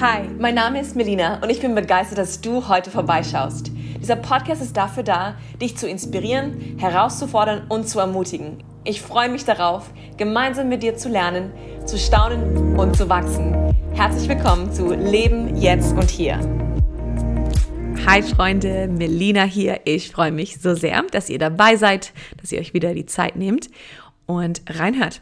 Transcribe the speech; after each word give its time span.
Hi, 0.00 0.22
mein 0.38 0.54
Name 0.54 0.80
ist 0.80 0.96
Melina 0.96 1.42
und 1.42 1.50
ich 1.50 1.60
bin 1.60 1.74
begeistert, 1.74 2.16
dass 2.16 2.40
du 2.40 2.68
heute 2.68 2.90
vorbeischaust. 2.90 3.70
Dieser 4.00 4.16
Podcast 4.16 4.62
ist 4.62 4.74
dafür 4.78 5.02
da, 5.02 5.36
dich 5.60 5.76
zu 5.76 5.86
inspirieren, 5.86 6.78
herauszufordern 6.78 7.66
und 7.68 7.86
zu 7.86 7.98
ermutigen. 7.98 8.64
Ich 8.84 9.02
freue 9.02 9.28
mich 9.28 9.44
darauf, 9.44 9.92
gemeinsam 10.16 10.70
mit 10.70 10.82
dir 10.82 10.96
zu 10.96 11.10
lernen, 11.10 11.52
zu 11.84 11.98
staunen 11.98 12.78
und 12.78 12.96
zu 12.96 13.10
wachsen. 13.10 13.74
Herzlich 13.92 14.26
willkommen 14.26 14.72
zu 14.72 14.94
Leben 14.94 15.54
jetzt 15.58 15.92
und 15.92 16.08
hier. 16.08 16.38
Hi 18.06 18.22
Freunde, 18.22 18.88
Melina 18.88 19.44
hier. 19.44 19.80
Ich 19.84 20.10
freue 20.10 20.32
mich 20.32 20.62
so 20.62 20.74
sehr, 20.74 21.02
dass 21.10 21.28
ihr 21.28 21.38
dabei 21.38 21.76
seid, 21.76 22.14
dass 22.40 22.50
ihr 22.52 22.58
euch 22.58 22.72
wieder 22.72 22.94
die 22.94 23.04
Zeit 23.04 23.36
nehmt 23.36 23.68
und 24.24 24.62
reinhört. 24.66 25.20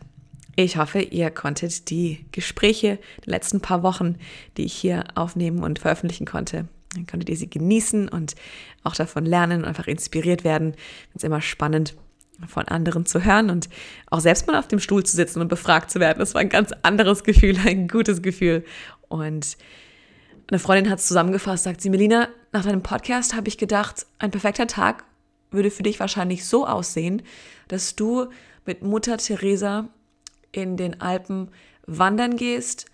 Ich 0.54 0.76
hoffe, 0.76 1.00
ihr 1.00 1.30
konntet 1.30 1.88
die 1.88 2.26
Gespräche 2.30 2.98
der 3.24 3.30
letzten 3.30 3.60
paar 3.60 3.82
Wochen, 3.82 4.16
die 4.56 4.64
ich 4.64 4.74
hier 4.74 5.04
aufnehmen 5.14 5.62
und 5.62 5.78
veröffentlichen 5.78 6.26
konnte, 6.26 6.68
dann 6.94 7.06
konntet 7.06 7.30
ihr 7.30 7.36
sie 7.36 7.48
genießen 7.48 8.08
und 8.08 8.34
auch 8.82 8.94
davon 8.94 9.24
lernen 9.24 9.62
und 9.62 9.68
einfach 9.68 9.86
inspiriert 9.86 10.44
werden. 10.44 10.74
Es 11.10 11.16
ist 11.16 11.24
immer 11.24 11.40
spannend, 11.40 11.94
von 12.48 12.66
anderen 12.68 13.06
zu 13.06 13.24
hören 13.24 13.50
und 13.50 13.68
auch 14.10 14.20
selbst 14.20 14.46
mal 14.46 14.58
auf 14.58 14.68
dem 14.68 14.80
Stuhl 14.80 15.04
zu 15.04 15.16
sitzen 15.16 15.40
und 15.40 15.48
befragt 15.48 15.90
zu 15.90 16.00
werden. 16.00 16.18
Das 16.18 16.34
war 16.34 16.40
ein 16.40 16.48
ganz 16.48 16.72
anderes 16.82 17.24
Gefühl, 17.24 17.56
ein 17.66 17.88
gutes 17.88 18.22
Gefühl. 18.22 18.64
Und 19.08 19.56
eine 20.50 20.58
Freundin 20.58 20.90
hat 20.90 20.98
es 20.98 21.06
zusammengefasst, 21.06 21.64
sagt 21.64 21.80
sie, 21.80 21.90
Melina, 21.90 22.28
nach 22.52 22.64
deinem 22.64 22.82
Podcast 22.82 23.34
habe 23.34 23.48
ich 23.48 23.58
gedacht, 23.58 24.06
ein 24.18 24.30
perfekter 24.30 24.66
Tag 24.66 25.04
würde 25.50 25.70
für 25.70 25.82
dich 25.82 26.00
wahrscheinlich 26.00 26.44
so 26.44 26.66
aussehen, 26.66 27.22
dass 27.68 27.94
du 27.94 28.26
mit 28.66 28.82
Mutter 28.82 29.18
Teresa 29.18 29.88
in 30.52 30.76
den 30.76 31.00
Alpen 31.00 31.48
wandern 31.86 32.36
gehst, 32.36 32.86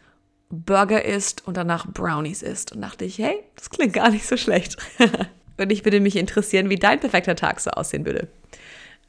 Burger 0.50 1.04
isst 1.04 1.46
und 1.46 1.56
danach 1.56 1.86
Brownies 1.86 2.42
isst. 2.42 2.72
Und 2.72 2.80
dachte 2.80 3.04
ich, 3.04 3.18
hey, 3.18 3.42
das 3.54 3.70
klingt 3.70 3.92
gar 3.92 4.10
nicht 4.10 4.26
so 4.26 4.36
schlecht. 4.36 4.76
und 5.58 5.70
ich 5.70 5.84
würde 5.84 6.00
mich 6.00 6.16
interessieren, 6.16 6.70
wie 6.70 6.76
dein 6.76 7.00
perfekter 7.00 7.36
Tag 7.36 7.60
so 7.60 7.70
aussehen 7.70 8.06
würde. 8.06 8.28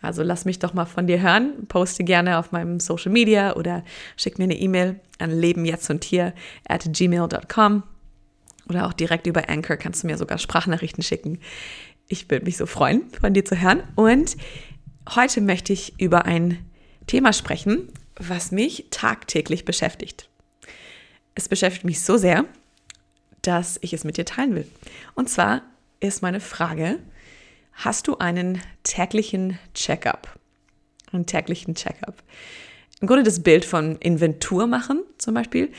Also 0.02 0.23
lass 0.23 0.45
mich 0.45 0.59
doch 0.59 0.73
mal 0.73 0.86
von 0.86 1.08
dir 1.08 1.22
hören. 1.22 1.67
Poste 1.67 2.03
gerne 2.03 2.38
auf 2.38 2.52
meinem 2.52 2.80
Social 2.80 3.11
Media 3.11 3.55
oder 3.55 3.83
schick 4.16 4.38
mir 4.38 4.45
eine 4.45 4.58
E-Mail 4.58 5.00
an 5.17 5.31
lebenjetzt 5.31 5.89
und 5.89 6.03
hier 6.03 6.33
at 6.67 6.88
gmail.com 6.92 7.83
oder 8.70 8.88
auch 8.88 8.94
direkt 8.94 9.27
über 9.27 9.50
Anchor 9.50 9.77
kannst 9.77 10.03
du 10.03 10.08
mir 10.08 10.17
sogar 10.17 10.38
Sprachnachrichten 10.38 11.03
schicken. 11.03 11.39
Ich 12.08 12.30
würde 12.30 12.45
mich 12.45 12.58
so 12.58 12.66
freuen, 12.66 13.03
von 13.20 13.33
dir 13.33 13.44
zu 13.44 13.59
hören. 13.59 13.83
Und 13.95 14.38
heute 15.16 15.42
möchte 15.42 15.73
ich 15.73 16.00
über 16.00 16.25
ein 16.25 16.59
Thema 17.08 17.33
sprechen, 17.33 17.89
was 18.20 18.52
mich 18.52 18.88
tagtäglich 18.92 19.66
beschäftigt. 19.66 20.30
Es 21.36 21.48
beschäftigt 21.48 21.86
mich 21.86 22.02
so 22.02 22.17
sehr, 22.17 22.45
dass 23.42 23.80
ich 23.81 23.94
es 23.94 24.03
mit 24.03 24.17
dir 24.17 24.26
teilen 24.26 24.56
will. 24.56 24.67
Und 25.16 25.30
zwar 25.30 25.61
ist 26.00 26.22
meine 26.22 26.42
Frage, 26.42 27.00
hast 27.73 28.08
du 28.08 28.17
einen 28.17 28.61
täglichen 28.84 29.58
Checkup? 29.73 30.38
Einen 31.11 31.26
täglichen 31.26 31.76
Checkup. 31.76 32.22
Im 33.02 33.08
Grunde 33.08 33.23
das 33.23 33.42
Bild 33.42 33.64
von 33.64 33.95
Inventur 33.98 34.67
machen 34.67 35.04
zum 35.17 35.33
Beispiel, 35.33 35.72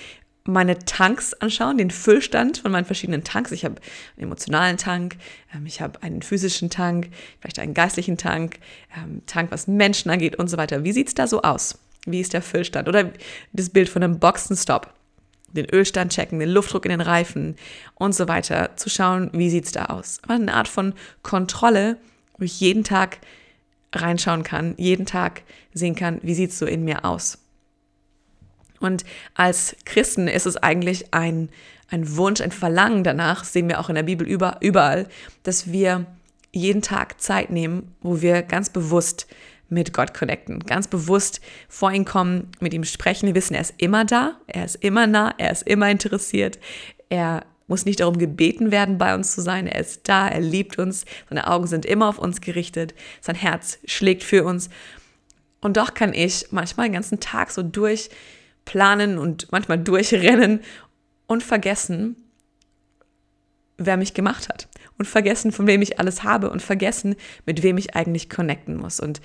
meine 0.44 0.78
Tanks 0.78 1.34
anschauen, 1.34 1.77
den 1.77 1.91
Füllstand 1.91 2.58
von 2.58 2.72
meinen 2.72 2.86
verschiedenen 2.86 3.25
Tanks. 3.25 3.52
Ich 3.52 3.64
habe 3.66 3.77
einen 4.16 4.25
emotionalen 4.25 4.78
Tank, 4.78 5.16
ähm, 5.54 5.66
ich 5.66 5.82
habe 5.82 6.02
einen 6.02 6.22
physischen 6.22 6.70
Tank, 6.70 7.10
vielleicht 7.41 7.58
einen 7.58 7.75
geistlichen 7.75 8.16
Tank, 8.16 8.58
ähm, 8.97 9.22
Tank, 9.27 9.50
was 9.50 9.66
Menschen 9.66 10.10
angeht 10.10 10.36
und 10.36 10.48
so 10.48 10.56
weiter. 10.56 10.82
Wie 10.82 10.92
sieht 10.92 11.08
es 11.08 11.14
da 11.14 11.27
so 11.27 11.42
aus? 11.42 11.78
Wie 12.06 12.20
ist 12.20 12.32
der 12.32 12.42
Füllstand? 12.42 12.88
Oder 12.88 13.12
das 13.52 13.70
Bild 13.70 13.88
von 13.88 14.02
einem 14.02 14.18
Boxenstopp. 14.18 14.92
Den 15.52 15.66
Ölstand 15.68 16.12
checken, 16.12 16.38
den 16.38 16.50
Luftdruck 16.50 16.84
in 16.84 16.90
den 16.90 17.00
Reifen 17.00 17.56
und 17.96 18.14
so 18.14 18.28
weiter. 18.28 18.76
Zu 18.76 18.88
schauen, 18.88 19.30
wie 19.32 19.50
sieht 19.50 19.66
es 19.66 19.72
da 19.72 19.86
aus. 19.86 20.20
Eine 20.28 20.54
Art 20.54 20.68
von 20.68 20.94
Kontrolle, 21.22 21.96
wo 22.38 22.44
ich 22.44 22.60
jeden 22.60 22.84
Tag 22.84 23.18
reinschauen 23.92 24.44
kann, 24.44 24.75
jeden 24.76 25.06
Tag 25.06 25.42
sehen 25.75 25.97
kann, 25.97 26.20
wie 26.22 26.34
sieht 26.34 26.50
es 26.50 26.58
so 26.58 26.66
in 26.66 26.84
mir 26.84 27.04
aus. 27.04 27.38
Und 28.78 29.04
als 29.34 29.76
Christen 29.84 30.26
ist 30.26 30.46
es 30.46 30.56
eigentlich 30.56 31.12
ein, 31.12 31.50
ein 31.88 32.16
Wunsch, 32.16 32.41
ein 32.41 32.52
Verlangen 32.52 33.04
danach, 33.04 33.44
sehen 33.44 33.69
wir 33.69 33.78
auch 33.80 33.88
in 33.88 33.94
der 33.94 34.04
Bibel 34.04 34.26
über, 34.26 34.56
überall, 34.60 35.06
dass 35.42 35.70
wir 35.70 36.06
jeden 36.52 36.82
Tag 36.82 37.20
Zeit 37.20 37.50
nehmen, 37.50 37.94
wo 38.00 38.22
wir 38.22 38.42
ganz 38.42 38.70
bewusst 38.70 39.26
mit 39.70 39.92
Gott 39.92 40.12
connecten, 40.12 40.60
ganz 40.60 40.88
bewusst 40.88 41.41
vor 41.69 41.92
ihn 41.92 42.04
kommen, 42.04 42.50
mit 42.60 42.75
ihm 42.75 42.84
sprechen. 42.84 43.26
Wir 43.26 43.34
wissen, 43.34 43.54
er 43.54 43.62
ist 43.62 43.75
immer 43.78 44.04
da, 44.04 44.36
er 44.47 44.64
ist 44.64 44.76
immer 44.76 45.06
nah, 45.06 45.32
er 45.38 45.53
ist 45.53 45.66
immer 45.66 45.91
interessiert, 45.91 46.58
er 47.08 47.44
muss 47.70 47.84
nicht 47.84 48.00
darum 48.00 48.19
gebeten 48.19 48.72
werden, 48.72 48.98
bei 48.98 49.14
uns 49.14 49.32
zu 49.32 49.41
sein. 49.41 49.69
Er 49.69 49.81
ist 49.81 50.08
da, 50.08 50.28
er 50.28 50.41
liebt 50.41 50.78
uns, 50.78 51.04
seine 51.28 51.47
Augen 51.47 51.69
sind 51.69 51.86
immer 51.86 52.08
auf 52.08 52.19
uns 52.19 52.41
gerichtet, 52.41 52.94
sein 53.20 53.36
Herz 53.36 53.78
schlägt 53.84 54.25
für 54.25 54.44
uns. 54.44 54.69
Und 55.60 55.76
doch 55.76 55.94
kann 55.94 56.12
ich 56.12 56.48
manchmal 56.50 56.88
den 56.88 56.94
ganzen 56.94 57.20
Tag 57.20 57.52
so 57.52 57.62
durchplanen 57.62 59.19
und 59.19 59.52
manchmal 59.52 59.78
durchrennen 59.78 60.60
und 61.28 61.44
vergessen, 61.44 62.16
wer 63.76 63.97
mich 63.97 64.14
gemacht 64.14 64.48
hat. 64.48 64.69
Und 64.98 65.06
vergessen, 65.06 65.52
von 65.52 65.66
wem 65.66 65.81
ich 65.81 65.98
alles 65.98 66.25
habe 66.25 66.50
und 66.50 66.60
vergessen, 66.60 67.14
mit 67.47 67.62
wem 67.62 67.78
ich 67.78 67.94
eigentlich 67.94 68.28
connecten 68.28 68.76
muss. 68.76 68.98
Und 69.00 69.20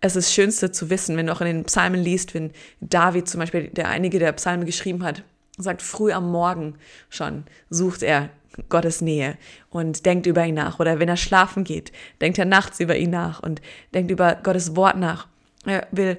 es 0.00 0.16
ist 0.16 0.26
das 0.26 0.34
Schönste 0.34 0.72
zu 0.72 0.88
wissen, 0.90 1.16
wenn 1.16 1.26
du 1.26 1.32
auch 1.32 1.40
in 1.40 1.46
den 1.46 1.64
Psalmen 1.64 2.02
liest, 2.02 2.34
wenn 2.34 2.52
David 2.80 3.28
zum 3.28 3.40
Beispiel, 3.40 3.68
der 3.68 3.88
einige 3.88 4.18
der 4.18 4.32
Psalmen 4.32 4.64
geschrieben 4.64 5.04
hat, 5.04 5.22
sagt, 5.58 5.82
früh 5.82 6.12
am 6.12 6.30
Morgen 6.30 6.76
schon 7.10 7.44
sucht 7.68 8.02
er 8.02 8.30
Gottes 8.68 9.00
Nähe 9.00 9.36
und 9.68 10.06
denkt 10.06 10.26
über 10.26 10.44
ihn 10.44 10.54
nach. 10.54 10.80
Oder 10.80 10.98
wenn 10.98 11.08
er 11.08 11.16
schlafen 11.16 11.64
geht, 11.64 11.92
denkt 12.20 12.38
er 12.38 12.46
nachts 12.46 12.80
über 12.80 12.96
ihn 12.96 13.10
nach 13.10 13.42
und 13.42 13.60
denkt 13.94 14.10
über 14.10 14.36
Gottes 14.36 14.74
Wort 14.74 14.96
nach. 14.96 15.28
Er 15.66 15.86
will 15.90 16.18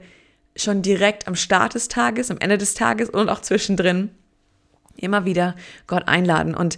schon 0.56 0.82
direkt 0.82 1.28
am 1.28 1.36
Start 1.36 1.74
des 1.74 1.88
Tages, 1.88 2.30
am 2.30 2.38
Ende 2.38 2.58
des 2.58 2.76
Tages 2.76 3.10
und 3.10 3.30
auch 3.30 3.42
zwischendrin 3.42 4.12
immer 4.96 5.26
wieder 5.26 5.56
Gott 5.88 6.08
einladen. 6.08 6.56
Und 6.56 6.78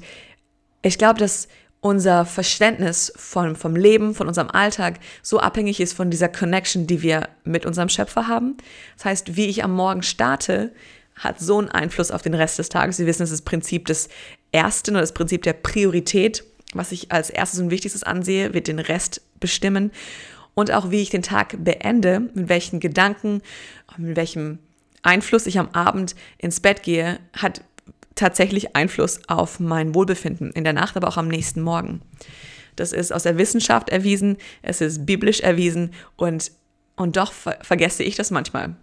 ich 0.82 0.98
glaube, 0.98 1.20
dass 1.20 1.48
unser 1.84 2.26
Verständnis 2.26 3.12
von, 3.18 3.58
vom 3.58 3.76
Leben, 3.76 4.16
von 4.16 4.30
unserem 4.30 4.50
Alltag 4.50 5.00
so 5.22 5.40
abhängig 5.40 5.82
ist 5.82 5.92
von 5.92 6.10
dieser 6.10 6.30
Connection, 6.30 6.88
die 6.88 7.02
wir 7.02 7.28
mit 7.44 7.66
unserem 7.66 7.90
Schöpfer 7.90 8.28
haben. 8.28 8.56
Das 8.96 9.04
heißt, 9.04 9.36
wie 9.36 9.48
ich 9.48 9.66
am 9.66 9.76
Morgen 9.76 10.02
starte, 10.02 10.72
hat 11.16 11.42
so 11.42 11.60
einen 11.60 11.68
Einfluss 11.68 12.10
auf 12.10 12.22
den 12.22 12.36
Rest 12.36 12.58
des 12.58 12.70
Tages. 12.70 12.96
Sie 12.96 13.06
wissen, 13.06 13.24
es 13.24 13.32
ist 13.32 13.42
das 13.42 13.46
Prinzip 13.46 13.86
des 13.88 14.08
Ersten 14.54 14.92
oder 14.92 15.02
das 15.02 15.14
Prinzip 15.14 15.44
der 15.44 15.54
Priorität. 15.54 16.46
Was 16.74 16.94
ich 16.94 17.12
als 17.12 17.30
erstes 17.30 17.60
und 17.60 17.70
wichtigstes 17.70 18.04
ansehe, 18.04 18.54
wird 18.54 18.68
den 18.68 18.80
Rest 18.80 19.22
bestimmen. 19.42 19.92
Und 20.54 20.72
auch 20.72 20.90
wie 20.90 21.02
ich 21.02 21.10
den 21.10 21.22
Tag 21.22 21.58
beende, 21.66 22.30
mit 22.34 22.48
welchen 22.48 22.80
Gedanken, 22.80 23.42
mit 23.98 24.16
welchem 24.16 24.60
Einfluss 25.02 25.48
ich 25.48 25.60
am 25.60 25.68
Abend 25.74 26.16
ins 26.38 26.62
Bett 26.62 26.82
gehe, 26.82 27.20
hat 27.34 27.62
tatsächlich 28.16 28.76
Einfluss 28.76 29.20
auf 29.28 29.60
mein 29.60 29.96
Wohlbefinden 29.96 30.52
in 30.52 30.64
der 30.64 30.74
Nacht, 30.74 30.98
aber 30.98 31.08
auch 31.08 31.18
am 31.18 31.28
nächsten 31.28 31.62
Morgen. 31.62 32.02
Das 32.76 32.92
ist 32.92 33.14
aus 33.14 33.24
der 33.24 33.38
Wissenschaft 33.38 33.90
erwiesen, 33.90 34.38
es 34.62 34.82
ist 34.82 35.06
biblisch 35.06 35.42
erwiesen 35.42 35.94
und, 36.16 36.52
und 36.96 37.18
doch 37.18 37.32
ver 37.32 37.58
vergesse 37.62 38.04
ich 38.04 38.16
das 38.16 38.32
manchmal. 38.32 38.76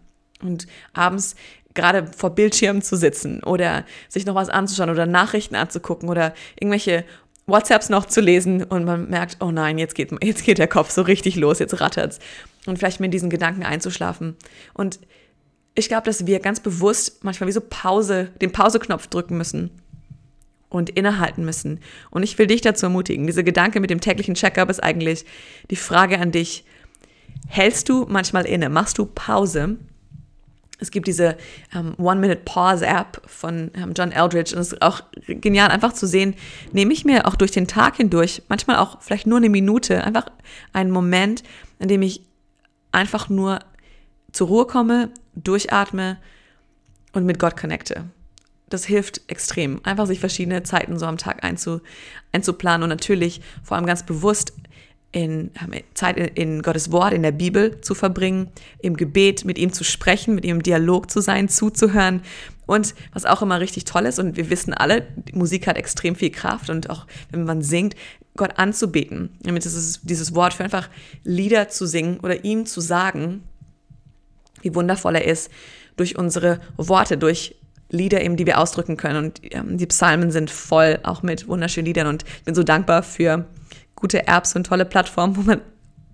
Und 0.43 0.67
abends 0.93 1.35
gerade 1.75 2.07
vor 2.07 2.31
Bildschirmen 2.31 2.83
zu 2.83 2.97
sitzen 2.97 3.43
oder 3.43 3.85
sich 4.09 4.27
noch 4.27 4.35
was 4.35 4.49
anzuschauen 4.49 4.91
oder 4.91 5.07
Nachrichten 5.07 5.55
anzugucken 5.55 6.09
oder 6.09 6.35
irgendwelche 6.59 7.05
WhatsApps 7.47 7.89
noch 7.89 8.07
zu 8.07 8.21
lesen 8.21 8.63
und 8.63 8.85
man 8.85 9.09
merkt, 9.09 9.39
oh 9.41 9.51
nein, 9.51 9.79
jetzt 9.79 9.95
geht, 9.95 10.13
jetzt 10.23 10.45
geht 10.45 10.59
der 10.59 10.69
Kopf 10.69 10.91
so 10.91 11.03
richtig 11.03 11.37
los, 11.37 11.59
jetzt 11.59 11.81
rattert's. 11.81 12.19
Und 12.67 12.79
vielleicht 12.79 13.01
mit 13.01 13.13
diesen 13.13 13.31
Gedanken 13.31 13.65
einzuschlafen. 13.65 14.37
Und 14.75 15.01
ich 15.75 15.89
glaube, 15.89 16.05
dass 16.05 16.27
wir 16.27 16.41
ganz 16.41 16.61
bewusst 16.61 17.25
manchmal 17.25 17.49
wie 17.49 17.53
so 17.53 17.61
Pause, 17.61 18.31
den 18.41 18.53
Pauseknopf 18.53 19.07
drücken 19.07 19.37
müssen 19.37 19.71
und 20.69 20.91
innehalten 20.91 21.45
müssen. 21.45 21.81
Und 22.11 22.23
ich 22.23 22.39
will 22.39 22.47
dich 22.47 22.61
dazu 22.61 22.87
ermutigen. 22.87 23.27
Diese 23.27 23.45
Gedanke 23.45 23.81
mit 23.81 23.91
dem 23.91 24.01
täglichen 24.01 24.35
Checkup 24.35 24.71
ist 24.71 24.83
eigentlich 24.83 25.25
die 25.71 25.77
Frage 25.77 26.19
an 26.19 26.33
dich. 26.33 26.65
Hältst 27.49 27.89
du 27.89 28.07
manchmal 28.09 28.47
inne? 28.47 28.69
Machst 28.69 28.99
du 28.99 29.07
Pause? 29.07 29.77
Es 30.79 30.91
gibt 30.91 31.07
diese 31.07 31.37
ähm, 31.75 31.95
One-Minute-Pause-App 31.99 33.23
von 33.27 33.71
ähm, 33.75 33.93
John 33.95 34.13
Eldridge 34.13 34.55
und 34.55 34.63
es 34.63 34.73
ist 34.73 34.83
auch 34.83 35.03
genial, 35.27 35.69
einfach 35.69 35.93
zu 35.93 36.07
sehen, 36.07 36.35
nehme 36.73 36.93
ich 36.93 37.05
mir 37.05 37.27
auch 37.27 37.37
durch 37.37 37.51
den 37.51 37.67
Tag 37.67 37.97
hindurch, 37.97 38.43
manchmal 38.49 38.77
auch 38.77 39.03
vielleicht 39.03 39.27
nur 39.27 39.37
eine 39.37 39.51
Minute, 39.51 40.03
einfach 40.03 40.27
einen 40.73 40.91
Moment, 40.91 41.43
in 41.79 41.89
dem 41.89 42.01
ich 42.01 42.23
einfach 42.93 43.29
nur 43.29 43.59
zur 44.33 44.49
Ruhe 44.49 44.67
komme, 44.67 45.11
durchatme 45.35 46.19
und 47.13 47.25
mit 47.27 47.39
Gott 47.39 47.57
connecte. 47.57 48.05
Das 48.69 48.85
hilft 48.85 49.23
extrem, 49.27 49.81
einfach 49.85 50.07
sich 50.07 50.21
verschiedene 50.21 50.63
Zeiten 50.63 50.99
so 50.99 51.07
am 51.07 51.19
Tag 51.19 51.43
einzu, 51.43 51.81
einzuplanen 52.33 52.85
und 52.85 52.89
natürlich 52.89 53.41
vor 53.65 53.77
allem 53.77 53.87
ganz 53.87 54.05
bewusst 54.05 54.53
in 55.13 55.51
Zeit 55.95 56.17
in, 56.17 56.27
in 56.27 56.63
Gottes 56.63 56.93
Wort, 56.93 57.13
in 57.13 57.23
der 57.23 57.33
Bibel 57.33 57.81
zu 57.81 57.95
verbringen, 57.95 58.49
im 58.81 58.97
Gebet 58.97 59.45
mit 59.45 59.59
ihm 59.59 59.73
zu 59.73 59.83
sprechen, 59.83 60.35
mit 60.35 60.45
ihm 60.45 60.57
im 60.57 60.63
Dialog 60.63 61.11
zu 61.11 61.21
sein, 61.21 61.49
zuzuhören 61.49 62.23
Und 62.67 62.95
was 63.13 63.27
auch 63.27 63.43
immer 63.43 63.59
richtig 63.59 63.85
toll 63.85 64.07
ist, 64.07 64.21
und 64.21 64.37
wir 64.37 64.51
wissen 64.51 64.73
alle, 64.73 65.09
Musik 65.33 65.67
hat 65.67 65.77
extrem 65.77 66.15
viel 66.15 66.31
Kraft 66.31 66.71
und 66.71 66.91
auch 66.91 67.07
wenn 67.33 67.45
man 67.45 67.63
singt, 67.63 67.97
Gott 68.37 68.59
anzubeten. 68.59 69.31
Damit 69.43 69.67
ist 69.67 69.75
es 69.75 70.01
dieses 70.03 70.35
Wort 70.35 70.55
für 70.55 70.63
einfach 70.63 70.89
Lieder 71.25 71.69
zu 71.69 71.87
singen 71.87 72.21
oder 72.21 72.45
ihm 72.45 72.65
zu 72.67 72.81
sagen, 72.81 73.43
wie 74.63 74.75
wundervoll 74.75 75.17
er 75.17 75.25
ist, 75.25 75.51
durch 75.97 76.17
unsere 76.17 76.61
Worte, 76.77 77.19
durch 77.19 77.57
Lieder 77.91 78.23
eben, 78.23 78.37
die 78.37 78.47
wir 78.47 78.59
ausdrücken 78.59 78.97
können. 78.97 79.25
Und 79.25 79.41
ähm, 79.53 79.77
die 79.77 79.87
Psalmen 79.87 80.31
sind 80.31 80.51
voll 80.51 81.01
auch 81.03 81.23
mit 81.23 81.49
wunderschönen 81.49 81.87
Liedern. 81.87 82.07
Und 82.07 82.25
ich 82.39 82.45
bin 82.45 82.55
so 82.55 82.63
dankbar 82.63 83.03
für 83.03 83.47
gute 83.97 84.29
Apps 84.29 84.55
und 84.55 84.65
tolle 84.65 84.85
Plattformen, 84.85 85.37
wo 85.39 85.43
man 85.43 85.61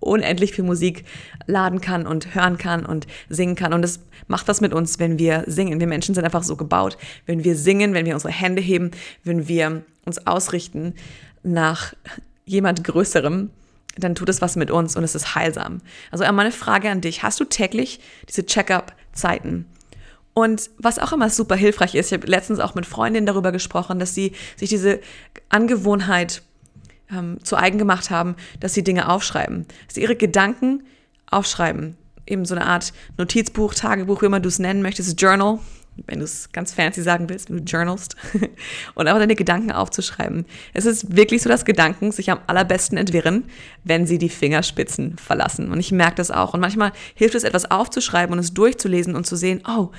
unendlich 0.01 0.53
viel 0.53 0.65
Musik 0.65 1.05
laden 1.47 1.81
kann 1.81 2.07
und 2.07 2.35
hören 2.35 2.59
kann 2.59 2.87
und 2.87 3.07
singen 3.29 3.57
kann. 3.57 3.73
Und 3.73 3.85
es 3.85 4.01
macht 4.29 4.49
was 4.49 4.61
mit 4.61 4.73
uns, 4.73 4.99
wenn 4.99 5.19
wir 5.19 5.45
singen. 5.47 5.81
Wir 5.81 5.87
Menschen 5.87 6.15
sind 6.15 6.25
einfach 6.25 6.43
so 6.43 6.57
gebaut. 6.57 6.97
Wenn 7.27 7.45
wir 7.45 7.57
singen, 7.57 7.95
wenn 7.95 8.07
wir 8.07 8.15
unsere 8.15 8.33
Hände 8.33 8.63
heben, 8.63 8.91
wenn 9.25 9.49
wir 9.49 9.83
uns 10.05 10.27
ausrichten 10.27 10.95
nach 11.43 11.95
jemand 12.45 12.85
Größerem, 12.85 13.51
dann 13.97 14.15
tut 14.15 14.29
es 14.29 14.43
was 14.43 14.57
mit 14.57 14.71
uns 14.71 14.97
und 14.97 15.05
es 15.05 15.15
ist 15.15 15.35
heilsam. 15.35 15.81
Also 16.11 16.31
meine 16.33 16.53
Frage 16.53 16.91
an 16.91 17.01
dich, 17.01 17.23
hast 17.23 17.41
du 17.41 17.45
täglich 17.45 18.01
diese 18.29 18.45
Check-up-Zeiten? 18.45 19.67
Und 20.35 20.69
was 20.77 20.99
auch 20.99 21.13
immer 21.13 21.31
super 21.31 21.57
hilfreich 21.57 21.95
ist, 21.95 22.13
ich 22.13 22.19
habe 22.19 22.27
letztens 22.27 22.61
auch 22.61 22.75
mit 22.75 22.85
Freundinnen 22.85 23.27
darüber 23.27 23.53
gesprochen, 23.53 23.99
dass 23.99 24.15
sie 24.15 24.33
sich 24.57 24.69
diese 24.69 25.01
Angewohnheit 25.49 26.43
ähm, 27.11 27.39
zu 27.43 27.57
eigen 27.57 27.79
gemacht 27.79 28.11
haben, 28.11 28.37
dass 28.61 28.75
sie 28.75 28.85
Dinge 28.85 29.09
aufschreiben, 29.09 29.67
dass 29.87 29.95
sie 29.95 30.03
ihre 30.03 30.17
Gedanken 30.17 30.85
aufschreiben. 31.31 31.97
Eben 32.27 32.45
so 32.45 32.55
eine 32.55 32.67
Art 32.67 32.93
Notizbuch, 33.17 33.73
Tagebuch, 33.73 34.21
wie 34.21 34.27
immer 34.27 34.41
du 34.41 34.49
es 34.49 34.59
nennen 34.59 34.83
möchtest, 34.83 35.19
Journal, 35.21 35.59
wenn 36.07 36.19
du 36.19 36.25
es 36.25 36.53
ganz 36.53 36.73
fancy 36.73 37.03
sagen 37.03 37.29
willst, 37.29 37.49
wenn 37.49 37.59
du 37.59 37.63
journalst, 37.65 38.17
und 38.95 39.09
auch 39.09 39.19
deine 39.19 39.35
Gedanken 39.35 39.73
aufzuschreiben. 39.73 40.45
Es 40.75 40.85
ist 40.85 41.17
wirklich 41.17 41.43
so, 41.43 41.49
dass 41.49 41.65
Gedanken 41.65 42.13
sich 42.13 42.31
am 42.31 42.41
allerbesten 42.47 42.99
entwirren, 42.99 43.45
wenn 43.85 44.07
sie 44.07 44.19
die 44.19 44.29
Fingerspitzen 44.29 45.17
verlassen. 45.17 45.71
Und 45.71 45.81
ich 45.81 45.93
merke 45.93 46.17
das 46.17 46.31
auch. 46.31 46.55
Und 46.55 46.61
manchmal 46.61 46.93
hilft 47.15 47.35
es, 47.35 47.45
etwas 47.45 47.71
aufzuschreiben 47.71 48.33
und 48.33 48.39
es 48.39 48.53
durchzulesen 48.53 49.17
und 49.17 49.27
zu 49.27 49.37
sehen, 49.37 49.63
oh, 49.67 49.91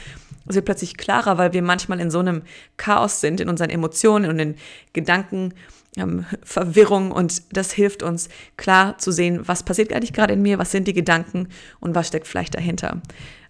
es 0.47 0.55
wird 0.55 0.65
plötzlich 0.65 0.97
klarer, 0.97 1.37
weil 1.37 1.53
wir 1.53 1.61
manchmal 1.61 1.99
in 1.99 2.11
so 2.11 2.19
einem 2.19 2.43
Chaos 2.77 3.19
sind, 3.19 3.39
in 3.39 3.49
unseren 3.49 3.69
Emotionen 3.69 4.29
und 4.29 4.39
in 4.39 4.55
Gedanken, 4.93 5.53
ähm, 5.97 6.25
Verwirrung 6.43 7.11
und 7.11 7.41
das 7.55 7.71
hilft 7.71 8.03
uns 8.03 8.29
klar 8.55 8.97
zu 8.97 9.11
sehen, 9.11 9.47
was 9.47 9.63
passiert 9.63 9.91
eigentlich 9.91 10.13
gerade 10.13 10.33
in 10.33 10.41
mir, 10.41 10.59
was 10.59 10.71
sind 10.71 10.87
die 10.87 10.93
Gedanken 10.93 11.49
und 11.79 11.95
was 11.95 12.07
steckt 12.07 12.27
vielleicht 12.27 12.55
dahinter. 12.55 13.01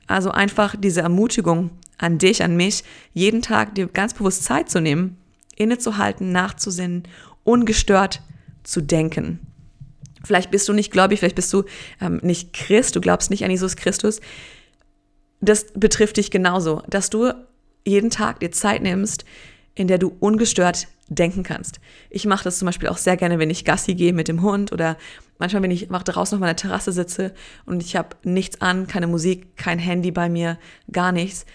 Also 0.08 0.32
einfach 0.32 0.76
diese 0.78 1.02
Ermutigung 1.02 1.70
an 1.98 2.18
dich, 2.18 2.44
an 2.44 2.56
mich, 2.56 2.84
jeden 3.14 3.42
Tag 3.42 3.76
dir 3.76 3.88
ganz 3.88 4.14
bewusst 4.14 4.44
Zeit 4.44 4.70
zu 4.70 4.80
nehmen, 4.80 5.18
innezuhalten, 5.56 6.32
nachzusinnen, 6.32 7.04
ungestört 7.44 8.22
zu 8.64 8.82
denken. 8.82 9.40
Vielleicht 10.24 10.52
bist 10.52 10.68
du 10.68 10.74
nicht 10.74 10.92
gläubig, 10.92 11.20
vielleicht 11.20 11.36
bist 11.36 11.52
du 11.54 11.64
ähm, 12.02 12.20
nicht 12.22 12.54
Christ, 12.54 12.96
du 12.96 13.02
glaubst 13.02 13.30
nicht 13.30 13.44
an 13.44 13.52
Jesus 13.52 13.76
Christus. 13.76 14.20
Das 15.40 15.68
betrifft 15.74 16.18
dich 16.18 16.32
genauso, 16.32 16.82
dass 16.90 17.10
du 17.10 17.32
jeden 17.86 18.10
Tag 18.10 18.40
dir 18.40 18.52
Zeit 18.52 18.82
nimmst, 18.82 19.26
in 19.76 19.88
der 19.88 19.98
du 19.98 20.16
ungestört 20.20 20.88
denken 21.08 21.44
kannst. 21.44 21.80
Ich 22.10 22.26
mache 22.26 22.44
das 22.44 22.60
zum 22.60 22.66
Beispiel 22.66 22.90
auch 22.90 22.98
sehr 22.98 23.16
gerne, 23.16 23.40
wenn 23.40 23.50
ich 23.50 23.64
Gassi 23.64 23.96
gehe 23.96 24.14
mit 24.14 24.28
dem 24.28 24.42
Hund 24.42 24.72
oder 24.72 24.98
manchmal, 25.40 25.64
wenn 25.64 25.72
ich 25.72 25.88
draußen 25.88 26.36
auf 26.36 26.40
meiner 26.40 26.56
Terrasse 26.56 26.92
sitze 26.92 27.34
und 27.66 27.84
ich 27.84 27.96
habe 27.96 28.16
nichts 28.24 28.62
an, 28.62 28.88
keine 28.88 29.08
Musik, 29.08 29.56
kein 29.58 29.80
Handy 29.80 30.12
bei 30.12 30.30
mir, 30.30 30.58
gar 30.92 31.12
nichts. 31.12 31.46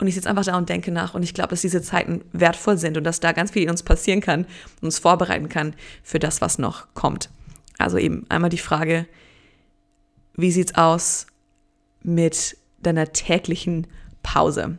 Und 0.00 0.06
ich 0.06 0.14
sitze 0.14 0.30
einfach 0.30 0.44
da 0.44 0.56
und 0.56 0.68
denke 0.68 0.92
nach. 0.92 1.14
Und 1.14 1.24
ich 1.24 1.34
glaube, 1.34 1.50
dass 1.50 1.60
diese 1.60 1.82
Zeiten 1.82 2.22
wertvoll 2.32 2.78
sind 2.78 2.96
und 2.96 3.04
dass 3.04 3.18
da 3.18 3.32
ganz 3.32 3.50
viel 3.50 3.64
in 3.64 3.70
uns 3.70 3.82
passieren 3.82 4.20
kann 4.20 4.44
und 4.80 4.84
uns 4.84 4.98
vorbereiten 5.00 5.48
kann 5.48 5.74
für 6.04 6.20
das, 6.20 6.40
was 6.40 6.58
noch 6.58 6.94
kommt. 6.94 7.30
Also 7.78 7.98
eben 7.98 8.24
einmal 8.28 8.50
die 8.50 8.58
Frage, 8.58 9.06
wie 10.34 10.52
sieht's 10.52 10.76
aus 10.76 11.26
mit 12.02 12.56
deiner 12.80 13.12
täglichen 13.12 13.88
Pause? 14.22 14.78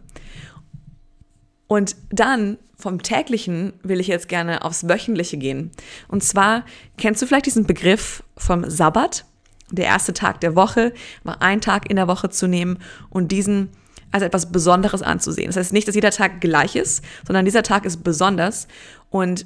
Und 1.68 1.98
dann 2.10 2.58
vom 2.80 3.04
täglichen 3.04 3.74
will 3.84 4.00
ich 4.00 4.08
jetzt 4.08 4.30
gerne 4.30 4.64
aufs 4.64 4.88
wöchentliche 4.88 5.38
gehen. 5.38 5.72
Und 6.08 6.24
zwar 6.24 6.64
kennst 6.98 7.22
du 7.22 7.28
vielleicht 7.28 7.46
diesen 7.46 7.66
Begriff 7.66 8.24
vom 8.38 8.68
Sabbat? 8.70 9.26
Der 9.70 9.86
erste 9.86 10.14
Tag 10.14 10.40
der 10.42 10.56
Woche 10.56 10.94
war 11.24 11.42
ein 11.42 11.62
Tag 11.62 11.90
in 11.90 11.98
der 11.98 12.08
Woche 12.08 12.30
zu 12.30 12.48
nehmen 12.48 12.80
und 13.10 13.31
diesen 13.31 13.70
als 14.12 14.24
etwas 14.24 14.52
Besonderes 14.52 15.04
anzusehen. 15.04 15.48
Das 15.48 15.58
heißt 15.58 15.74
nicht, 15.74 15.88
dass 15.88 15.94
jeder 15.94 16.10
Tag 16.10 16.42
gleich 16.42 16.76
ist, 16.76 17.04
sondern 17.28 17.46
dieser 17.46 17.62
Tag 17.62 17.86
ist 17.86 18.04
besonders. 18.04 18.68
Und 19.12 19.46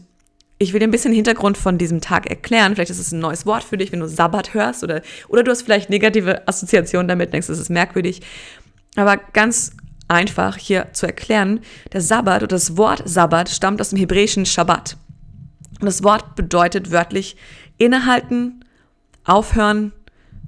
ich 0.57 0.71
will 0.71 0.79
dir 0.79 0.87
ein 0.87 0.91
bisschen 0.91 1.11
Hintergrund 1.11 1.57
von 1.57 1.77
diesem 1.77 1.99
Tag 1.99 2.29
erklären. 2.29 2.73
Vielleicht 2.73 2.91
ist 2.91 2.99
es 2.99 3.11
ein 3.11 3.19
neues 3.19 3.45
Wort 3.45 3.63
für 3.63 3.77
dich, 3.77 3.91
wenn 3.91 3.99
du 3.99 4.07
Sabbat 4.07 4.53
hörst 4.53 4.83
oder, 4.83 5.01
oder 5.27 5.43
du 5.43 5.51
hast 5.51 5.63
vielleicht 5.63 5.89
negative 5.89 6.47
Assoziationen 6.47 7.07
damit, 7.09 7.33
denkst, 7.33 7.47
das 7.47 7.59
ist 7.59 7.69
merkwürdig. 7.69 8.21
Aber 8.95 9.17
ganz 9.17 9.73
einfach 10.13 10.57
hier 10.57 10.93
zu 10.93 11.05
erklären, 11.05 11.59
der 11.91 12.01
Sabbat 12.01 12.43
oder 12.43 12.55
das 12.55 12.77
Wort 12.77 13.03
Sabbat 13.05 13.49
stammt 13.49 13.81
aus 13.81 13.89
dem 13.89 13.99
hebräischen 13.99 14.45
Shabbat. 14.45 14.97
Und 15.79 15.85
das 15.85 16.03
Wort 16.03 16.35
bedeutet 16.35 16.91
wörtlich 16.91 17.35
innehalten, 17.77 18.63
aufhören, 19.25 19.91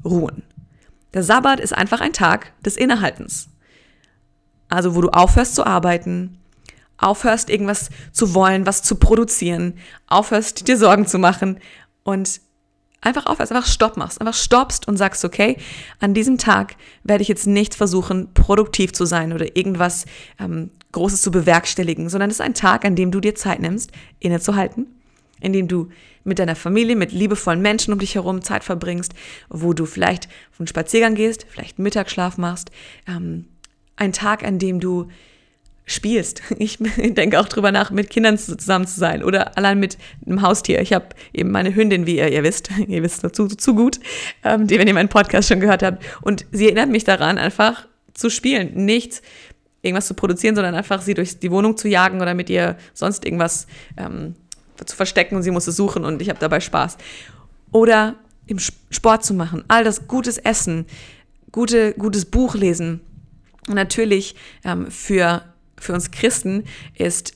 ruhen. 0.04 0.44
Der 1.14 1.24
Sabbat 1.24 1.60
ist 1.60 1.74
einfach 1.74 2.02
ein 2.02 2.14
Tag 2.14 2.52
des 2.62 2.78
Innehaltens. 2.78 3.50
Also 4.70 4.96
wo 4.96 5.02
du 5.02 5.10
aufhörst 5.10 5.56
zu 5.56 5.66
arbeiten, 5.66 6.40
aufhörst 6.98 7.50
irgendwas 7.50 7.90
zu 8.12 8.34
wollen, 8.34 8.66
was 8.66 8.84
zu 8.84 8.96
produzieren, 8.96 9.78
aufhörst 10.08 10.68
dir 10.68 10.78
Sorgen 10.78 11.08
zu 11.08 11.20
machen 11.20 11.60
und 12.04 12.42
einfach 13.02 13.26
aufhörst, 13.26 13.52
einfach 13.52 13.68
Stopp 13.68 13.98
machst, 13.98 14.20
einfach 14.20 14.34
stoppst 14.34 14.88
und 14.88 14.98
sagst, 14.98 15.24
okay, 15.26 15.58
an 16.00 16.14
diesem 16.14 16.38
Tag 16.38 16.76
werde 17.04 17.22
ich 17.22 17.28
jetzt 17.28 17.48
nicht 17.48 17.76
versuchen, 17.76 18.34
produktiv 18.34 18.94
zu 18.94 19.06
sein 19.06 19.34
oder 19.34 19.56
irgendwas 19.56 20.06
ähm, 20.40 20.72
Großes 20.92 21.22
zu 21.22 21.32
bewerkstelligen, 21.32 22.10
sondern 22.10 22.30
es 22.30 22.38
ist 22.38 22.42
ein 22.42 22.54
Tag, 22.54 22.86
an 22.86 22.96
dem 22.96 23.12
du 23.12 23.20
dir 23.20 23.36
Zeit 23.36 23.60
nimmst, 23.60 23.92
innezuhalten, 24.20 24.88
in 25.42 25.54
dem 25.54 25.68
du 25.68 25.90
mit 26.24 26.40
deiner 26.40 26.56
Familie, 26.56 26.96
mit 26.96 27.12
liebevollen 27.12 27.62
Menschen 27.62 27.94
um 27.94 28.00
dich 28.00 28.16
herum 28.16 28.42
Zeit 28.42 28.64
verbringst, 28.64 29.14
wo 29.50 29.74
du 29.74 29.86
vielleicht 29.86 30.28
auf 30.52 30.60
einen 30.60 30.68
Spaziergang 30.68 31.16
gehst, 31.16 31.46
vielleicht 31.50 31.80
Mittagsschlaf 31.80 32.38
machst, 32.38 32.72
ähm, 33.08 33.46
ein 33.96 34.12
Tag, 34.12 34.44
an 34.44 34.60
dem 34.60 34.80
du 34.80 35.10
spielst. 35.86 36.42
Ich 36.58 36.78
denke 36.98 37.40
auch 37.40 37.48
drüber 37.48 37.72
nach, 37.72 37.92
mit 37.92 38.10
Kindern 38.10 38.38
zusammen 38.38 38.88
zu 38.88 39.00
sein 39.00 39.24
oder 39.24 39.58
allein 39.58 39.80
mit 39.80 39.98
einem 40.26 40.42
Haustier. 40.42 40.82
Ich 40.82 40.94
habe 40.94 41.08
eben 41.34 41.52
meine 41.52 41.76
Hündin, 41.76 42.06
wie 42.06 42.18
ihr, 42.18 42.32
ihr 42.32 42.44
wisst, 42.44 42.70
ihr 42.88 43.04
wisst 43.04 43.24
dazu 43.24 43.48
zu 43.48 43.76
gut, 43.76 44.00
ähm, 44.44 44.68
die, 44.68 44.80
wenn 44.80 44.88
ihr 44.88 44.94
meinen 44.94 45.10
Podcast 45.10 45.48
schon 45.48 45.60
gehört 45.60 45.84
habt. 45.84 46.04
Und 46.22 46.46
sie 46.52 46.66
erinnert 46.66 46.90
mich 46.90 47.04
daran, 47.04 47.38
einfach 47.38 47.88
zu 48.14 48.30
spielen. 48.30 48.86
Nicht 48.86 49.22
irgendwas 49.82 50.08
zu 50.08 50.16
produzieren, 50.16 50.56
sondern 50.56 50.74
einfach 50.74 51.02
sie 51.02 51.14
durch 51.14 51.40
die 51.40 51.52
Wohnung 51.52 51.78
zu 51.78 51.88
jagen 51.88 52.22
oder 52.22 52.34
mit 52.34 52.50
ihr 52.50 52.78
sonst 52.94 53.24
irgendwas 53.26 53.68
ähm, 53.98 54.36
zu 54.84 54.96
verstecken 54.96 55.36
und 55.36 55.44
sie 55.44 55.52
muss 55.52 55.68
es 55.68 55.76
suchen 55.76 56.04
und 56.04 56.22
ich 56.22 56.30
habe 56.30 56.40
dabei 56.40 56.60
Spaß. 56.60 56.98
Oder 57.72 58.16
im 58.48 58.60
Sport 58.60 59.24
zu 59.24 59.34
machen, 59.34 59.64
all 59.68 59.84
das 59.84 60.08
gutes 60.08 60.38
Essen, 60.38 60.86
gute, 61.52 61.94
gutes 61.94 62.26
Buch 62.26 62.56
lesen. 62.56 63.02
Und 63.68 63.76
natürlich 63.76 64.36
ähm, 64.64 64.90
für 64.92 65.44
für 65.80 65.94
uns 65.94 66.12
Christen 66.12 66.64
ist 66.96 67.34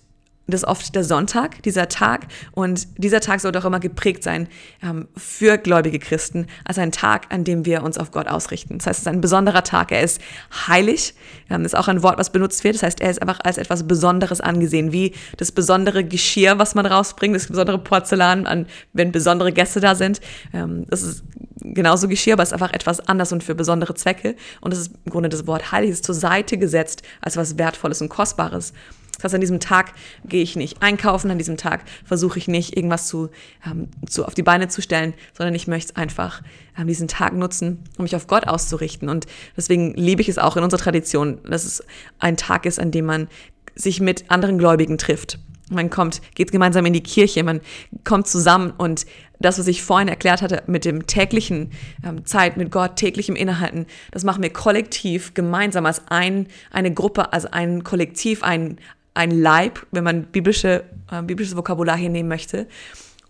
das 0.50 0.65
oft 0.65 0.96
der 0.96 1.03
Sonntag, 1.03 1.62
dieser 1.63 1.89
Tag. 1.89 2.27
Und 2.51 2.88
dieser 2.98 3.19
Tag 3.22 3.39
soll 3.39 3.51
doch 3.51 3.65
immer 3.65 3.79
geprägt 3.79 4.24
sein 4.24 4.48
ähm, 4.81 5.08
für 5.15 5.58
gläubige 5.58 6.00
Christen 6.00 6.48
als 6.65 6.77
ein 6.77 6.91
Tag, 6.91 7.27
an 7.29 7.43
dem 7.43 7.65
wir 7.65 7.84
uns 7.84 7.98
auf 7.98 8.12
Gott 8.12 8.27
ausrichten. 8.27 8.77
Das 8.77 8.88
heißt, 8.88 9.00
es 9.00 9.03
ist 9.03 9.08
ein 9.08 9.22
besonderer 9.22 9.63
Tag. 9.63 9.91
Er 9.91 10.01
ist 10.01 10.22
heilig. 10.67 11.13
Ähm, 11.50 11.63
das 11.63 11.74
ist 11.74 11.79
auch 11.79 11.88
ein 11.88 12.03
Wort, 12.03 12.17
was 12.17 12.31
benutzt 12.31 12.63
wird. 12.63 12.75
Das 12.75 12.84
heißt, 12.84 13.01
er 13.01 13.12
ist 13.12 13.22
einfach 13.22 13.39
als 13.43 13.58
etwas 13.58 13.88
Besonderes 13.88 14.41
angesehen, 14.41 14.91
wie 14.91 15.13
das 15.38 15.51
besondere 15.51 16.03
Geschirr, 16.03 16.60
was 16.60 16.75
man 16.75 16.86
rausbringt, 16.86 17.36
das 17.36 17.48
besondere 17.48 17.77
Porzellan, 17.77 18.46
an, 18.46 18.67
wenn 18.93 19.12
besondere 19.12 19.51
Gäste 19.51 19.79
da 19.79 19.96
sind. 19.96 20.19
Ähm, 20.53 20.86
das 20.89 21.03
ist 21.03 21.24
genauso 21.73 22.07
Geschirr, 22.07 22.33
aber 22.33 22.43
es 22.43 22.49
ist 22.49 22.53
einfach 22.53 22.73
etwas 22.73 22.99
anders 23.07 23.31
und 23.31 23.43
für 23.43 23.55
besondere 23.55 23.93
Zwecke. 23.95 24.35
Und 24.61 24.71
das 24.71 24.79
ist 24.79 24.91
im 25.05 25.11
Grunde 25.11 25.29
das 25.29 25.47
Wort 25.47 25.71
heilig, 25.71 25.91
ist 25.91 26.05
zur 26.05 26.15
Seite 26.15 26.57
gesetzt 26.57 27.03
als 27.21 27.38
was 27.38 27.57
Wertvolles 27.57 28.01
und 28.01 28.09
Kostbares. 28.09 28.73
Das 29.19 29.25
heißt, 29.25 29.35
an 29.35 29.41
diesem 29.41 29.59
Tag 29.59 29.91
gehe 30.23 30.41
ich 30.41 30.55
nicht 30.55 30.81
einkaufen, 30.81 31.29
an 31.29 31.38
diesem 31.38 31.57
Tag 31.57 31.81
versuche 32.05 32.39
ich 32.39 32.47
nicht, 32.47 32.77
irgendwas 32.77 33.07
zu, 33.07 33.29
ähm, 33.69 33.89
zu, 34.07 34.25
auf 34.25 34.33
die 34.33 34.43
Beine 34.43 34.69
zu 34.69 34.81
stellen, 34.81 35.13
sondern 35.38 35.55
ich 35.55 35.67
möchte 35.67 35.97
einfach 35.97 36.41
ähm, 36.77 36.88
diesen 36.88 37.09
Tag 37.09 37.33
nutzen, 37.33 37.83
um 37.97 38.03
mich 38.03 38.15
auf 38.15 38.27
Gott 38.27 38.47
auszurichten. 38.47 39.09
Und 39.09 39.27
deswegen 39.57 39.93
liebe 39.95 40.21
ich 40.21 40.29
es 40.29 40.38
auch 40.38 40.55
in 40.55 40.63
unserer 40.63 40.79
Tradition, 40.79 41.39
dass 41.43 41.65
es 41.65 41.83
ein 42.19 42.38
Tag 42.38 42.65
ist, 42.65 42.79
an 42.79 42.91
dem 42.91 43.05
man 43.05 43.27
sich 43.75 43.99
mit 43.99 44.31
anderen 44.31 44.57
Gläubigen 44.57 44.97
trifft. 44.97 45.38
Man 45.69 45.89
kommt, 45.89 46.21
geht 46.33 46.53
gemeinsam 46.53 46.85
in 46.85 46.93
die 46.93 47.03
Kirche, 47.03 47.43
man 47.43 47.59
kommt 48.05 48.25
zusammen 48.27 48.71
und 48.71 49.05
das, 49.39 49.58
was 49.60 49.67
ich 49.67 49.84
vorhin 49.84 50.08
erklärt 50.08 50.41
hatte 50.41 50.63
mit 50.67 50.86
dem 50.86 51.08
täglichen 51.08 51.72
ähm, 52.05 52.25
Zeit 52.25 52.58
mit 52.58 52.72
Gott, 52.72 52.96
täglichem 52.98 53.36
Innehalten, 53.36 53.86
das 54.12 54.24
machen 54.24 54.43
wir 54.43 54.51
kollektiv 54.51 55.34
gemeinsam 55.34 55.86
als 55.86 56.01
ein, 56.10 56.48
eine 56.72 56.93
Gruppe, 56.93 57.34
als 57.34 57.46
ein 57.46 57.84
Kollektiv, 57.84 58.43
ein, 58.43 58.77
ein 59.13 59.31
Leib, 59.31 59.86
wenn 59.91 60.03
man 60.03 60.24
biblische, 60.24 60.84
äh, 61.12 61.22
biblisches 61.22 61.55
Vokabular 61.55 61.98
hier 61.98 62.10
nehmen 62.10 62.29
möchte. 62.29 62.67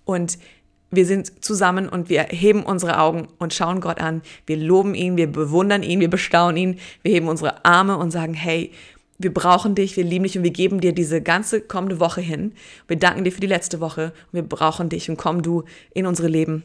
Und 0.05 0.39
wir 0.91 1.05
sind 1.05 1.43
zusammen 1.43 1.87
und 1.87 2.09
wir 2.09 2.23
heben 2.23 2.63
unsere 2.63 2.99
Augen 2.99 3.27
und 3.37 3.53
schauen 3.53 3.79
Gott 3.79 4.01
an. 4.01 4.23
Wir 4.47 4.57
loben 4.57 4.95
ihn, 4.95 5.17
wir 5.17 5.31
bewundern 5.31 5.83
ihn, 5.83 5.99
wir 5.99 6.09
bestaunen 6.09 6.57
ihn. 6.57 6.79
Wir 7.03 7.11
heben 7.13 7.27
unsere 7.27 7.63
Arme 7.63 7.97
und 7.97 8.09
sagen, 8.09 8.33
hey, 8.33 8.71
wir 9.19 9.33
brauchen 9.33 9.75
dich, 9.75 9.97
wir 9.97 10.05
lieben 10.05 10.23
dich 10.23 10.37
und 10.37 10.43
wir 10.43 10.51
geben 10.51 10.79
dir 10.79 10.93
diese 10.93 11.21
ganze 11.21 11.59
kommende 11.59 11.99
Woche 11.99 12.21
hin. 12.21 12.53
Wir 12.87 12.97
danken 12.97 13.25
dir 13.25 13.31
für 13.31 13.41
die 13.41 13.47
letzte 13.47 13.81
Woche 13.81 14.13
und 14.31 14.33
wir 14.33 14.43
brauchen 14.43 14.87
dich 14.87 15.09
und 15.09 15.17
komm 15.17 15.43
du 15.43 15.65
in 15.93 16.05
unsere 16.05 16.29
Leben 16.29 16.63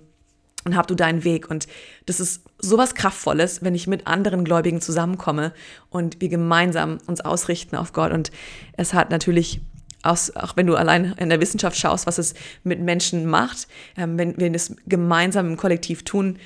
und 0.64 0.76
hab 0.76 0.87
du 0.87 0.94
deinen 0.94 1.25
Weg. 1.25 1.50
Und 1.50 1.66
das 2.06 2.20
ist 2.20 2.44
sowas 2.58 2.94
Kraftvolles, 2.94 3.62
wenn 3.62 3.75
ich 3.75 3.88
mit 3.88 4.06
anderen 4.06 4.44
Gläubigen 4.44 4.80
zusammenkomme 4.80 5.52
und 5.90 6.20
wir 6.20 6.28
gemeinsam 6.28 6.99
uns 7.08 7.20
ausrichten 7.20 7.75
auf 7.75 7.92
Gott. 7.92 8.12
Und 8.12 8.30
es 8.76 8.94
hat 8.94 9.11
natürlich 9.11 9.61
aus, 10.04 10.37
auch 10.37 10.56
wenn 10.56 10.68
du 10.68 10.76
allein 10.76 11.12
in 11.18 11.30
der 11.30 11.40
Wissenschaft 11.40 11.76
schaust, 11.76 12.06
was 12.06 12.18
es 12.18 12.34
mit 12.62 12.80
Menschen 12.80 13.26
macht, 13.26 13.66
ähm, 13.96 14.16
wenn 14.16 14.38
wir 14.38 14.54
es 14.54 14.76
gemeinsam 14.87 15.46
im 15.49 15.56
Kollektiv 15.56 16.04
tun, 16.04 16.38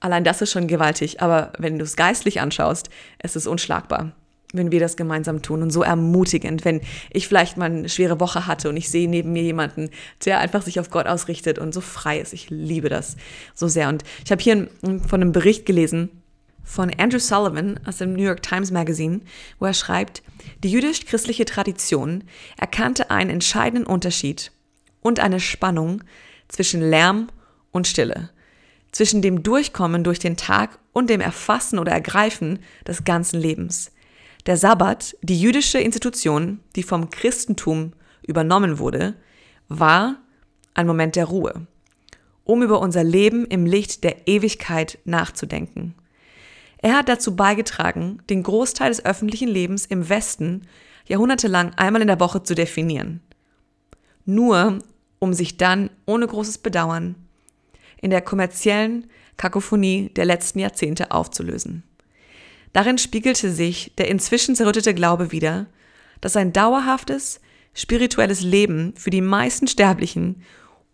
allein 0.00 0.24
das 0.24 0.40
ist 0.40 0.50
schon 0.50 0.66
gewaltig. 0.66 1.20
Aber 1.20 1.52
wenn 1.58 1.78
du 1.78 1.84
es 1.84 1.96
geistlich 1.96 2.40
anschaust, 2.40 2.88
es 3.18 3.36
ist 3.36 3.46
unschlagbar 3.46 4.12
wenn 4.52 4.72
wir 4.72 4.80
das 4.80 4.96
gemeinsam 4.96 5.42
tun 5.42 5.62
und 5.62 5.70
so 5.70 5.82
ermutigend, 5.82 6.64
wenn 6.64 6.80
ich 7.10 7.28
vielleicht 7.28 7.56
mal 7.56 7.66
eine 7.66 7.88
schwere 7.88 8.20
Woche 8.20 8.46
hatte 8.46 8.68
und 8.68 8.76
ich 8.76 8.90
sehe 8.90 9.08
neben 9.08 9.32
mir 9.32 9.42
jemanden, 9.42 9.90
der 10.24 10.40
einfach 10.40 10.62
sich 10.62 10.78
auf 10.78 10.90
Gott 10.90 11.06
ausrichtet 11.06 11.58
und 11.58 11.72
so 11.74 11.80
frei 11.80 12.20
ist. 12.20 12.32
Ich 12.32 12.50
liebe 12.50 12.88
das 12.88 13.16
so 13.54 13.68
sehr. 13.68 13.88
Und 13.88 14.04
ich 14.24 14.30
habe 14.30 14.42
hier 14.42 14.68
von 14.80 15.20
einem 15.20 15.32
Bericht 15.32 15.66
gelesen, 15.66 16.10
von 16.64 16.92
Andrew 16.96 17.18
Sullivan 17.18 17.80
aus 17.86 17.98
dem 17.98 18.12
New 18.14 18.22
York 18.22 18.42
Times 18.42 18.70
Magazine, 18.70 19.20
wo 19.58 19.66
er 19.66 19.74
schreibt, 19.74 20.22
die 20.62 20.70
jüdisch-christliche 20.70 21.44
Tradition 21.44 22.24
erkannte 22.56 23.10
einen 23.10 23.30
entscheidenden 23.30 23.86
Unterschied 23.86 24.52
und 25.00 25.20
eine 25.20 25.40
Spannung 25.40 26.02
zwischen 26.48 26.80
Lärm 26.80 27.28
und 27.72 27.86
Stille, 27.86 28.30
zwischen 28.92 29.22
dem 29.22 29.42
Durchkommen 29.42 30.04
durch 30.04 30.18
den 30.18 30.36
Tag 30.36 30.78
und 30.92 31.10
dem 31.10 31.20
Erfassen 31.20 31.78
oder 31.78 31.92
Ergreifen 31.92 32.60
des 32.86 33.04
ganzen 33.04 33.40
Lebens. 33.40 33.90
Der 34.46 34.56
Sabbat, 34.56 35.16
die 35.22 35.40
jüdische 35.40 35.78
Institution, 35.78 36.60
die 36.74 36.82
vom 36.82 37.10
Christentum 37.10 37.92
übernommen 38.26 38.78
wurde, 38.78 39.14
war 39.68 40.16
ein 40.74 40.86
Moment 40.86 41.14
der 41.14 41.26
Ruhe, 41.26 41.66
um 42.44 42.62
über 42.62 42.80
unser 42.80 43.04
Leben 43.04 43.44
im 43.46 43.66
Licht 43.66 44.02
der 44.02 44.26
Ewigkeit 44.26 44.98
nachzudenken. 45.04 45.94
Er 46.78 46.96
hat 46.96 47.08
dazu 47.08 47.36
beigetragen, 47.36 48.18
den 48.28 48.42
Großteil 48.42 48.90
des 48.90 49.04
öffentlichen 49.04 49.48
Lebens 49.48 49.86
im 49.86 50.08
Westen 50.08 50.66
jahrhundertelang 51.06 51.74
einmal 51.74 52.02
in 52.02 52.08
der 52.08 52.18
Woche 52.18 52.42
zu 52.42 52.56
definieren. 52.56 53.20
Nur 54.24 54.80
um 55.20 55.32
sich 55.32 55.56
dann 55.56 55.90
ohne 56.04 56.26
großes 56.26 56.58
Bedauern 56.58 57.14
in 58.00 58.10
der 58.10 58.20
kommerziellen 58.20 59.08
Kakophonie 59.36 60.10
der 60.16 60.24
letzten 60.24 60.58
Jahrzehnte 60.58 61.12
aufzulösen. 61.12 61.84
Darin 62.72 62.98
spiegelte 62.98 63.50
sich 63.52 63.92
der 63.98 64.08
inzwischen 64.08 64.56
zerrüttete 64.56 64.94
Glaube 64.94 65.32
wider, 65.32 65.66
dass 66.20 66.36
ein 66.36 66.52
dauerhaftes, 66.52 67.40
spirituelles 67.74 68.42
Leben 68.42 68.94
für 68.96 69.10
die 69.10 69.20
meisten 69.20 69.66
Sterblichen 69.66 70.42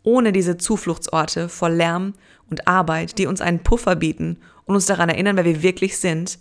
ohne 0.02 0.32
diese 0.32 0.56
Zufluchtsorte 0.56 1.49
vor 1.49 1.68
Lärm 1.68 2.14
und 2.50 2.66
Arbeit, 2.66 3.18
die 3.18 3.26
uns 3.26 3.40
einen 3.40 3.62
Puffer 3.62 3.94
bieten 3.97 4.38
und 4.64 4.75
uns 4.75 4.87
daran 4.87 5.08
erinnern, 5.08 5.37
wer 5.37 5.44
wir 5.44 5.62
wirklich 5.62 5.99
sind, 5.99 6.38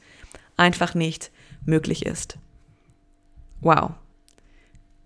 einfach 0.56 0.96
nicht 0.96 1.32
möglich 1.66 2.06
ist. 2.06 2.38
Wow. 3.62 3.92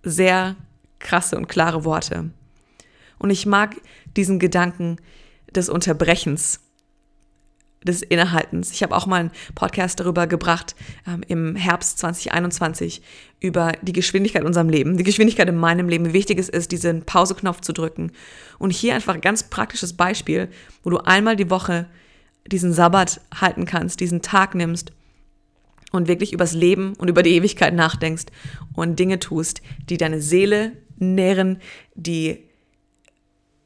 Sehr 0.04 0.56
krasse 1.00 1.38
und 1.38 1.48
klare 1.48 1.84
Worte. 1.84 2.30
Und 3.18 3.30
ich 3.30 3.46
mag 3.46 3.76
diesen 4.16 4.40
Gedanken 4.40 4.98
des 5.54 5.70
Unterbrechens, 5.70 6.60
des 7.84 8.02
Innehaltens. 8.02 8.72
Ich 8.72 8.84
habe 8.84 8.96
auch 8.96 9.06
mal 9.06 9.20
einen 9.20 9.32
Podcast 9.56 10.00
darüber 10.00 10.28
gebracht 10.28 10.76
ähm, 11.08 11.24
im 11.28 11.56
Herbst 11.56 12.00
2021 12.00 13.02
über 13.40 13.74
die 13.82 13.94
Geschwindigkeit 13.94 14.42
in 14.42 14.48
unserem 14.48 14.70
Leben, 14.70 14.98
die 14.98 15.04
Geschwindigkeit 15.04 15.50
in 15.50 15.56
meinem 15.56 15.90
Leben, 15.90 16.06
wie 16.08 16.14
wichtig 16.14 16.38
es 16.38 16.50
ist, 16.50 16.72
diesen 16.72 17.04
Pauseknopf 17.04 17.62
zu 17.62 17.74
drücken. 17.74 18.12
Und 18.60 18.72
hier 18.72 18.94
einfach 18.94 19.16
ein 19.16 19.22
ganz 19.22 19.44
praktisches 19.44 19.94
Beispiel, 19.94 20.50
wo 20.84 20.92
du 20.92 21.00
einmal 21.00 21.36
die 21.36 21.50
Woche 21.50 21.88
diesen 22.46 22.74
Sabbat 22.74 23.22
halten 23.34 23.66
kannst, 23.66 24.00
diesen 24.00 24.22
Tag 24.22 24.56
nimmst 24.56 24.92
und 25.92 26.08
wirklich 26.08 26.34
übers 26.34 26.54
Leben 26.54 26.94
und 26.98 27.10
über 27.10 27.24
die 27.24 27.36
Ewigkeit 27.36 27.74
nachdenkst 27.74 28.26
und 28.74 28.98
Dinge 29.00 29.20
tust, 29.20 29.62
die 29.90 29.98
deine 29.98 30.22
Seele 30.22 30.74
nähren, 30.98 31.60
die 31.96 32.44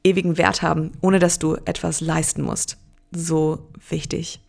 ewigen 0.03 0.37
Wert 0.37 0.61
haben, 0.61 0.91
ohne 1.01 1.19
dass 1.19 1.39
du 1.39 1.55
etwas 1.65 1.99
leisten 1.99 2.41
musst. 2.41 2.77
So 3.11 3.69
wichtig. 3.89 4.39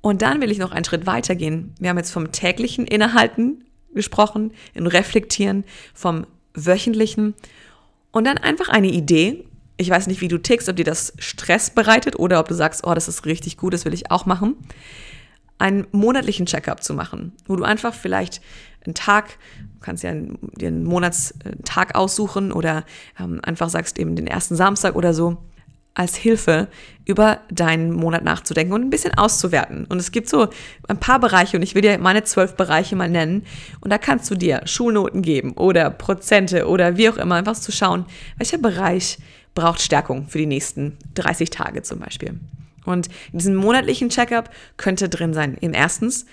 Und 0.00 0.22
dann 0.22 0.40
will 0.40 0.50
ich 0.50 0.58
noch 0.58 0.72
einen 0.72 0.84
Schritt 0.84 1.06
weiter 1.06 1.34
gehen. 1.34 1.74
Wir 1.78 1.90
haben 1.90 1.98
jetzt 1.98 2.12
vom 2.12 2.32
täglichen 2.32 2.86
Innehalten 2.86 3.64
gesprochen, 3.94 4.52
in 4.72 4.86
Reflektieren, 4.86 5.64
vom 5.94 6.26
wöchentlichen 6.54 7.34
und 8.12 8.24
dann 8.24 8.38
einfach 8.38 8.68
eine 8.68 8.88
Idee, 8.88 9.44
ich 9.76 9.88
weiß 9.88 10.08
nicht, 10.08 10.20
wie 10.20 10.28
du 10.28 10.38
tickst, 10.38 10.68
ob 10.68 10.76
dir 10.76 10.84
das 10.84 11.14
Stress 11.18 11.70
bereitet 11.70 12.18
oder 12.18 12.38
ob 12.38 12.48
du 12.48 12.54
sagst, 12.54 12.86
oh, 12.86 12.92
das 12.92 13.08
ist 13.08 13.24
richtig 13.24 13.56
gut, 13.56 13.72
das 13.72 13.84
will 13.84 13.94
ich 13.94 14.10
auch 14.10 14.26
machen. 14.26 14.56
Einen 15.58 15.86
monatlichen 15.92 16.46
Checkup 16.46 16.82
zu 16.82 16.92
machen, 16.92 17.32
wo 17.46 17.56
du 17.56 17.64
einfach 17.64 17.94
vielleicht 17.94 18.42
einen 18.84 18.94
Tag, 18.94 19.38
du 19.58 19.80
kannst 19.80 20.02
ja 20.02 20.12
dir 20.12 20.68
einen 20.68 20.84
Monatstag 20.84 21.94
aussuchen 21.94 22.52
oder 22.52 22.84
ähm, 23.18 23.40
einfach 23.42 23.68
sagst 23.68 23.98
eben 23.98 24.16
den 24.16 24.26
ersten 24.26 24.56
Samstag 24.56 24.96
oder 24.96 25.14
so, 25.14 25.38
als 25.94 26.16
Hilfe 26.16 26.68
über 27.04 27.40
deinen 27.50 27.92
Monat 27.92 28.22
nachzudenken 28.22 28.72
und 28.72 28.82
ein 28.82 28.90
bisschen 28.90 29.14
auszuwerten. 29.14 29.86
Und 29.86 29.98
es 29.98 30.12
gibt 30.12 30.28
so 30.28 30.48
ein 30.88 31.00
paar 31.00 31.18
Bereiche 31.18 31.56
und 31.56 31.62
ich 31.62 31.74
will 31.74 31.82
dir 31.82 31.98
meine 31.98 32.22
zwölf 32.22 32.54
Bereiche 32.54 32.94
mal 32.94 33.10
nennen. 33.10 33.44
Und 33.80 33.90
da 33.90 33.98
kannst 33.98 34.30
du 34.30 34.34
dir 34.34 34.62
Schulnoten 34.66 35.22
geben 35.22 35.52
oder 35.52 35.90
Prozente 35.90 36.68
oder 36.68 36.96
wie 36.96 37.08
auch 37.08 37.16
immer, 37.16 37.34
einfach 37.34 37.56
zu 37.56 37.72
schauen, 37.72 38.06
welcher 38.36 38.58
Bereich 38.58 39.18
braucht 39.54 39.80
Stärkung 39.80 40.28
für 40.28 40.38
die 40.38 40.46
nächsten 40.46 40.96
30 41.14 41.50
Tage 41.50 41.82
zum 41.82 41.98
Beispiel. 41.98 42.38
Und 42.84 43.08
in 43.32 43.38
diesem 43.38 43.56
monatlichen 43.56 44.08
Checkup 44.08 44.50
könnte 44.76 45.08
drin 45.08 45.34
sein, 45.34 45.56
im 45.60 45.74
erstens 45.74 46.26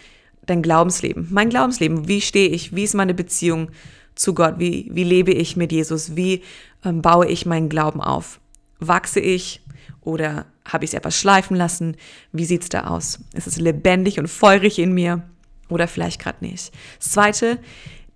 dein 0.45 0.61
Glaubensleben. 0.61 1.27
Mein 1.31 1.49
Glaubensleben, 1.49 2.07
wie 2.07 2.21
stehe 2.21 2.49
ich, 2.49 2.75
wie 2.75 2.83
ist 2.83 2.93
meine 2.93 3.13
Beziehung 3.13 3.69
zu 4.15 4.33
Gott, 4.33 4.55
wie, 4.57 4.89
wie 4.93 5.03
lebe 5.03 5.31
ich 5.31 5.57
mit 5.57 5.71
Jesus, 5.71 6.15
wie 6.15 6.43
ähm, 6.85 7.01
baue 7.01 7.27
ich 7.27 7.45
meinen 7.45 7.69
Glauben 7.69 8.01
auf. 8.01 8.39
Wachse 8.79 9.19
ich 9.19 9.61
oder 10.01 10.45
habe 10.65 10.85
ich 10.85 10.91
es 10.91 10.93
etwas 10.93 11.17
schleifen 11.17 11.57
lassen? 11.57 11.95
Wie 12.31 12.45
sieht 12.45 12.63
es 12.63 12.69
da 12.69 12.87
aus? 12.87 13.19
Ist 13.33 13.47
es 13.47 13.57
lebendig 13.57 14.19
und 14.19 14.27
feurig 14.27 14.79
in 14.79 14.93
mir 14.93 15.23
oder 15.69 15.87
vielleicht 15.87 16.21
gerade 16.21 16.45
nicht? 16.45 16.71
Das 16.99 17.11
Zweite, 17.11 17.59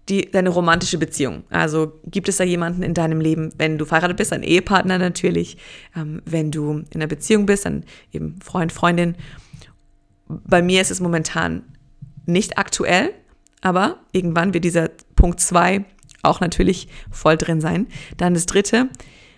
die, 0.10 0.30
deine 0.30 0.50
romantische 0.50 0.98
Beziehung. 0.98 1.44
Also 1.50 2.00
gibt 2.06 2.28
es 2.30 2.38
da 2.38 2.44
jemanden 2.44 2.84
in 2.84 2.94
deinem 2.94 3.22
Leben, 3.22 3.54
wenn 3.58 3.78
du 3.78 3.86
verheiratet 3.86 4.18
bist, 4.18 4.34
ein 4.34 4.44
Ehepartner 4.44 4.98
natürlich, 4.98 5.58
ähm, 5.96 6.22
wenn 6.26 6.52
du 6.52 6.72
in 6.72 6.88
einer 6.96 7.08
Beziehung 7.08 7.46
bist, 7.46 7.66
dann 7.66 7.84
eben 8.12 8.40
Freund, 8.42 8.72
Freundin. 8.72 9.16
Bei 10.28 10.62
mir 10.62 10.82
ist 10.82 10.92
es 10.92 11.00
momentan 11.00 11.64
nicht 12.26 12.58
aktuell, 12.58 13.14
aber 13.62 14.00
irgendwann 14.12 14.54
wird 14.54 14.64
dieser 14.64 14.90
Punkt 15.16 15.40
zwei 15.40 15.86
auch 16.24 16.40
natürlich 16.40 16.88
voll 17.10 17.38
drin 17.38 17.62
sein. 17.62 17.88
Dann 18.18 18.34
das 18.34 18.46
dritte, 18.46 18.90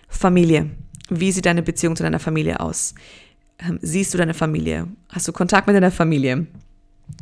Familie. 0.08 0.70
Wie 1.10 1.32
sieht 1.32 1.46
deine 1.46 1.62
Beziehung 1.62 1.96
zu 1.96 2.02
deiner 2.02 2.18
Familie 2.18 2.60
aus? 2.60 2.94
Ähm, 3.58 3.78
siehst 3.82 4.14
du 4.14 4.18
deine 4.18 4.34
Familie? 4.34 4.88
Hast 5.10 5.28
du 5.28 5.32
Kontakt 5.32 5.66
mit 5.66 5.76
deiner 5.76 5.90
Familie? 5.90 6.46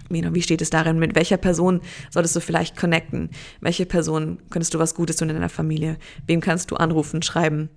Wie 0.08 0.42
steht 0.42 0.62
es 0.62 0.70
darin? 0.70 0.98
Mit 0.98 1.14
welcher 1.14 1.38
Person 1.38 1.80
solltest 2.10 2.36
du 2.36 2.40
vielleicht 2.40 2.76
connecten? 2.76 3.30
Welche 3.60 3.86
Person 3.86 4.38
könntest 4.50 4.74
du 4.74 4.78
was 4.78 4.94
Gutes 4.94 5.16
tun 5.16 5.28
in 5.28 5.34
deiner 5.34 5.48
Familie? 5.48 5.96
Wem 6.26 6.40
kannst 6.40 6.70
du 6.70 6.76
anrufen, 6.76 7.22
schreiben? 7.22 7.70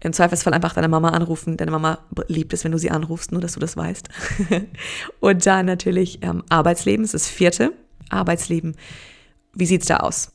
Im 0.00 0.12
Zweifelsfall 0.12 0.52
einfach 0.52 0.74
deine 0.74 0.88
Mama 0.88 1.10
anrufen. 1.10 1.56
Deine 1.56 1.70
Mama 1.70 1.98
liebt 2.28 2.52
es, 2.52 2.64
wenn 2.64 2.72
du 2.72 2.78
sie 2.78 2.90
anrufst, 2.90 3.32
nur 3.32 3.40
dass 3.40 3.54
du 3.54 3.60
das 3.60 3.76
weißt. 3.76 4.08
Und 5.20 5.46
dann 5.46 5.66
natürlich 5.66 6.18
ähm, 6.22 6.42
Arbeitsleben, 6.48 7.04
das 7.04 7.14
ist 7.14 7.26
das 7.26 7.32
vierte. 7.32 7.72
Arbeitsleben. 8.10 8.76
Wie 9.54 9.66
sieht 9.66 9.82
es 9.82 9.88
da 9.88 9.98
aus? 9.98 10.32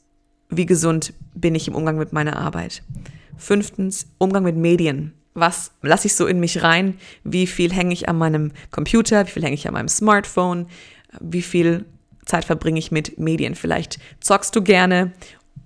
Wie 0.50 0.66
gesund 0.66 1.14
bin 1.36 1.54
ich 1.56 1.68
im 1.68 1.76
Umgang 1.76 1.98
mit 1.98 2.14
meiner 2.14 2.38
Arbeit? 2.38 2.82
Fünftens, 3.38 4.08
Umgang 4.18 4.44
mit 4.44 4.56
Medien. 4.56 5.14
Was 5.34 5.72
lasse 5.82 6.08
ich 6.08 6.16
so 6.16 6.26
in 6.26 6.40
mich 6.40 6.64
rein? 6.64 6.98
Wie 7.24 7.48
viel 7.48 7.72
hänge 7.72 7.94
ich 7.94 8.10
an 8.10 8.18
meinem 8.18 8.52
Computer? 8.72 9.26
Wie 9.28 9.32
viel 9.32 9.44
hänge 9.44 9.54
ich 9.54 9.68
an 9.68 9.74
meinem 9.74 9.88
Smartphone? 9.88 10.68
Wie 11.20 11.44
viel 11.44 11.86
Zeit 12.26 12.46
verbringe 12.46 12.80
ich 12.80 12.92
mit 12.92 13.20
Medien? 13.20 13.56
Vielleicht 13.56 14.00
zockst 14.20 14.56
du 14.56 14.62
gerne 14.62 15.12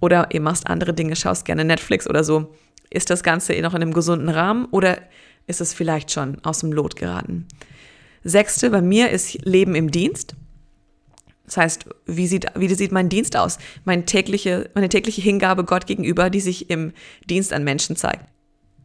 oder 0.01 0.28
ihr 0.32 0.42
machst 0.42 0.68
andere 0.68 0.94
Dinge, 0.94 1.16
schaust 1.16 1.46
gerne 1.46 1.63
Netflix 1.63 2.08
oder 2.08 2.24
so. 2.24 2.54
Ist 2.90 3.10
das 3.10 3.24
Ganze 3.24 3.54
noch 3.62 3.74
in 3.74 3.82
einem 3.82 3.94
gesunden 3.94 4.30
Rahmen 4.30 4.66
oder 4.72 4.98
ist 5.48 5.62
es 5.62 5.74
vielleicht 5.74 6.12
schon 6.12 6.38
aus 6.44 6.60
dem 6.60 6.74
Lot 6.74 6.98
geraten? 6.98 7.48
Sechste, 8.24 8.70
bei 8.70 8.82
mir 8.82 9.10
ist 9.10 9.46
Leben 9.46 9.74
im 9.74 9.90
Dienst. 9.90 10.36
Das 11.51 11.58
heißt, 11.58 11.86
wie 12.05 12.27
sieht, 12.27 12.46
wie 12.55 12.74
sieht 12.74 12.93
mein 12.93 13.10
Dienst 13.10 13.36
aus? 13.36 13.58
Meine 13.84 14.05
tägliche, 14.05 14.70
meine 14.74 14.88
tägliche 14.88 15.22
Hingabe 15.22 15.65
Gott 15.65 15.86
gegenüber, 15.86 16.29
die 16.29 16.39
sich 16.39 16.70
im 16.70 16.93
Dienst 17.29 17.51
an 17.51 17.65
Menschen 17.65 17.98
zeigt. 17.98 18.24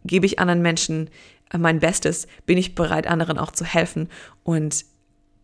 Gebe 0.04 0.26
ich 0.26 0.40
anderen 0.40 0.62
Menschen 0.62 1.08
mein 1.56 1.78
Bestes? 1.78 2.26
Bin 2.44 2.58
ich 2.58 2.75
bereit, 2.75 3.06
anderen 3.06 3.38
auch 3.38 3.52
zu 3.52 3.64
helfen? 3.64 4.08
Und 4.42 4.85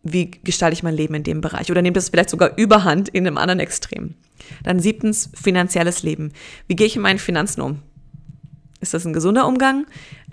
wie 0.03 0.31
gestalte 0.31 0.73
ich 0.73 0.83
mein 0.83 0.97
Leben 0.97 1.15
in 1.15 1.23
dem 1.23 1.39
Bereich? 1.39 1.71
Oder 1.71 1.81
nehmt 1.81 1.95
das 1.95 2.09
vielleicht 2.09 2.29
sogar 2.29 2.57
überhand 2.57 3.07
in 3.07 3.25
einem 3.25 3.37
anderen 3.37 3.61
Extrem? 3.61 4.15
Dann 4.63 4.81
siebtens, 4.81 5.29
finanzielles 5.33 6.03
Leben. 6.03 6.33
Wie 6.67 6.75
gehe 6.75 6.87
ich 6.87 6.97
mit 6.97 7.03
meinen 7.03 7.19
Finanzen 7.19 7.61
um? 7.61 7.79
Ist 8.81 8.93
das 8.93 9.05
ein 9.05 9.13
gesunder 9.13 9.47
Umgang? 9.47 9.85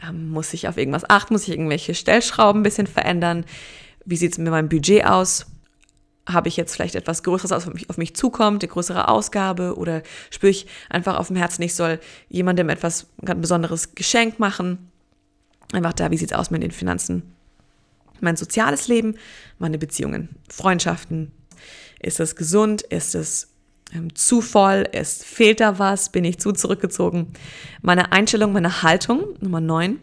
Ähm, 0.05 0.31
muss 0.31 0.53
ich 0.55 0.67
auf 0.67 0.77
irgendwas 0.77 1.09
achten? 1.09 1.35
Muss 1.35 1.45
ich 1.45 1.51
irgendwelche 1.51 1.95
Stellschrauben 1.95 2.63
ein 2.63 2.65
bisschen 2.65 2.89
verändern? 2.89 3.45
Wie 4.05 4.17
sieht 4.17 4.33
es 4.33 4.39
mit 4.39 4.51
meinem 4.51 4.69
Budget 4.69 5.05
aus? 5.05 5.47
Habe 6.29 6.49
ich 6.49 6.57
jetzt 6.57 6.75
vielleicht 6.75 6.95
etwas 6.95 7.23
Größeres, 7.23 7.51
was 7.51 7.67
auf 7.67 7.75
mich, 7.75 7.91
auf 7.91 7.99
mich 7.99 8.15
zukommt, 8.15 8.63
eine 8.63 8.71
größere 8.71 9.09
Ausgabe? 9.09 9.77
Oder 9.77 10.03
spüre 10.31 10.51
ich 10.51 10.67
einfach 10.89 11.19
auf 11.19 11.29
dem 11.29 11.37
Herzen, 11.37 11.63
ich 11.63 11.75
soll 11.75 11.99
jemandem 12.29 12.69
etwas 12.69 13.07
ganz 13.25 13.41
besonderes 13.41 13.95
Geschenk 13.95 14.39
machen? 14.39 14.91
Einfach 15.73 15.93
da, 15.93 16.11
wie 16.11 16.17
sieht 16.17 16.33
es 16.33 16.37
aus 16.37 16.51
mit 16.51 16.63
den 16.63 16.73
Finanzen? 16.73 17.35
Mein 18.21 18.37
soziales 18.37 18.87
Leben, 18.89 19.17
meine 19.59 19.79
Beziehungen, 19.79 20.29
Freundschaften. 20.49 21.33
Ist 22.01 22.21
es 22.21 22.37
gesund? 22.37 22.83
Ist 22.83 23.15
es 23.15 23.51
ähm, 23.95 24.15
zu 24.15 24.41
voll, 24.41 24.89
es 24.93 25.25
fehlt 25.25 25.61
da 25.61 25.79
was, 25.79 26.11
bin 26.11 26.25
ich 26.25 26.39
zu 26.39 26.53
zurückgezogen. 26.53 27.33
Meine 27.83 28.13
Einstellung, 28.13 28.53
meine 28.53 28.83
Haltung, 28.83 29.25
Nummer 29.41 29.61
9, 29.61 29.99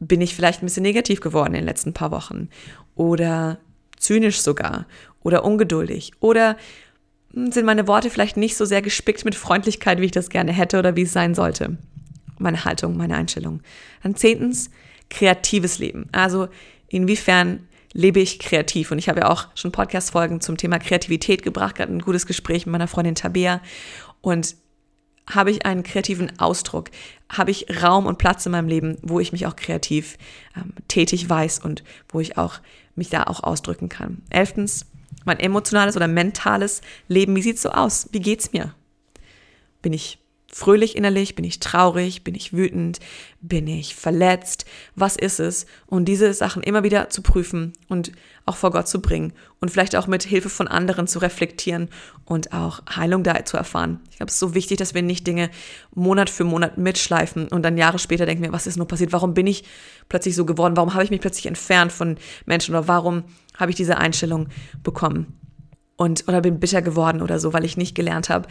bin 0.00 0.20
ich 0.20 0.34
vielleicht 0.34 0.62
ein 0.62 0.66
bisschen 0.66 0.84
negativ 0.84 1.20
geworden 1.20 1.54
in 1.54 1.60
den 1.60 1.66
letzten 1.66 1.92
paar 1.92 2.10
Wochen 2.10 2.48
oder 2.94 3.58
zynisch 3.98 4.40
sogar 4.40 4.86
oder 5.20 5.44
ungeduldig 5.44 6.12
oder 6.20 6.56
hm, 7.32 7.52
sind 7.52 7.66
meine 7.66 7.86
Worte 7.86 8.10
vielleicht 8.10 8.36
nicht 8.36 8.56
so 8.56 8.64
sehr 8.64 8.82
gespickt 8.82 9.24
mit 9.24 9.34
Freundlichkeit, 9.34 10.00
wie 10.00 10.06
ich 10.06 10.12
das 10.12 10.30
gerne 10.30 10.52
hätte 10.52 10.78
oder 10.78 10.96
wie 10.96 11.02
es 11.02 11.12
sein 11.12 11.34
sollte. 11.34 11.76
Meine 12.38 12.64
Haltung, 12.64 12.96
meine 12.96 13.16
Einstellung. 13.16 13.62
Dann 14.02 14.14
zehntens, 14.14 14.70
kreatives 15.10 15.78
Leben. 15.78 16.08
Also 16.12 16.48
inwiefern 16.88 17.66
lebe 17.92 18.20
ich 18.20 18.38
kreativ. 18.38 18.90
Und 18.90 18.98
ich 18.98 19.08
habe 19.08 19.20
ja 19.20 19.30
auch 19.30 19.48
schon 19.54 19.72
Podcast-Folgen 19.72 20.40
zum 20.40 20.56
Thema 20.56 20.78
Kreativität 20.78 21.42
gebracht, 21.42 21.76
gerade 21.76 21.92
ein 21.92 22.00
gutes 22.00 22.26
Gespräch 22.26 22.66
mit 22.66 22.72
meiner 22.72 22.88
Freundin 22.88 23.14
Tabea. 23.14 23.60
Und 24.20 24.56
habe 25.28 25.50
ich 25.50 25.66
einen 25.66 25.82
kreativen 25.82 26.38
Ausdruck? 26.38 26.90
Habe 27.28 27.50
ich 27.50 27.82
Raum 27.82 28.06
und 28.06 28.18
Platz 28.18 28.46
in 28.46 28.52
meinem 28.52 28.68
Leben, 28.68 28.96
wo 29.02 29.20
ich 29.20 29.32
mich 29.32 29.46
auch 29.46 29.56
kreativ 29.56 30.16
ähm, 30.56 30.72
tätig 30.88 31.28
weiß 31.28 31.58
und 31.58 31.84
wo 32.08 32.20
ich 32.20 32.38
auch 32.38 32.60
mich 32.98 33.10
da 33.10 33.24
auch 33.24 33.42
ausdrücken 33.42 33.88
kann? 33.88 34.22
Elftens, 34.30 34.86
mein 35.24 35.40
emotionales 35.40 35.96
oder 35.96 36.08
mentales 36.08 36.82
Leben. 37.08 37.36
Wie 37.36 37.42
sieht's 37.42 37.62
so 37.62 37.70
aus? 37.70 38.08
Wie 38.12 38.20
geht's 38.20 38.52
mir? 38.52 38.74
Bin 39.82 39.92
ich 39.92 40.18
fröhlich 40.50 40.96
innerlich? 40.96 41.34
Bin 41.34 41.44
ich 41.44 41.60
traurig? 41.60 42.24
Bin 42.24 42.34
ich 42.34 42.52
wütend? 42.52 43.00
Bin 43.40 43.66
ich 43.66 43.94
verletzt? 43.94 44.64
Was 44.96 45.16
ist 45.16 45.40
es? 45.40 45.66
Und 45.86 46.06
diese 46.06 46.32
Sachen 46.32 46.62
immer 46.62 46.82
wieder 46.82 47.10
zu 47.10 47.22
prüfen 47.22 47.74
und 47.88 48.12
auch 48.46 48.56
vor 48.56 48.70
Gott 48.70 48.88
zu 48.88 49.02
bringen 49.02 49.34
und 49.60 49.70
vielleicht 49.70 49.94
auch 49.94 50.06
mit 50.06 50.22
Hilfe 50.22 50.48
von 50.48 50.66
anderen 50.66 51.06
zu 51.06 51.18
reflektieren 51.18 51.88
und 52.24 52.52
auch 52.52 52.80
Heilung 52.94 53.22
da 53.22 53.44
zu 53.44 53.56
erfahren. 53.58 54.00
Ich 54.10 54.16
glaube, 54.16 54.28
es 54.28 54.34
ist 54.34 54.40
so 54.40 54.54
wichtig, 54.54 54.78
dass 54.78 54.94
wir 54.94 55.02
nicht 55.02 55.26
Dinge 55.26 55.50
Monat 55.94 56.30
für 56.30 56.44
Monat 56.44 56.78
mitschleifen 56.78 57.48
und 57.48 57.62
dann 57.62 57.76
Jahre 57.76 57.98
später 57.98 58.24
denken 58.24 58.42
wir, 58.42 58.52
was 58.52 58.66
ist 58.66 58.76
nur 58.76 58.88
passiert? 58.88 59.12
Warum 59.12 59.34
bin 59.34 59.46
ich 59.46 59.64
plötzlich 60.08 60.34
so 60.34 60.46
geworden? 60.46 60.76
Warum 60.76 60.94
habe 60.94 61.04
ich 61.04 61.10
mich 61.10 61.20
plötzlich 61.20 61.46
entfernt 61.46 61.92
von 61.92 62.16
Menschen 62.46 62.74
oder 62.74 62.88
warum 62.88 63.24
habe 63.56 63.70
ich 63.70 63.76
diese 63.76 63.98
Einstellung 63.98 64.48
bekommen? 64.82 65.38
Und 65.98 66.28
oder 66.28 66.40
bin 66.40 66.60
bitter 66.60 66.80
geworden 66.80 67.20
oder 67.20 67.40
so, 67.40 67.52
weil 67.52 67.64
ich 67.64 67.76
nicht 67.76 67.96
gelernt 67.96 68.30
habe, 68.30 68.48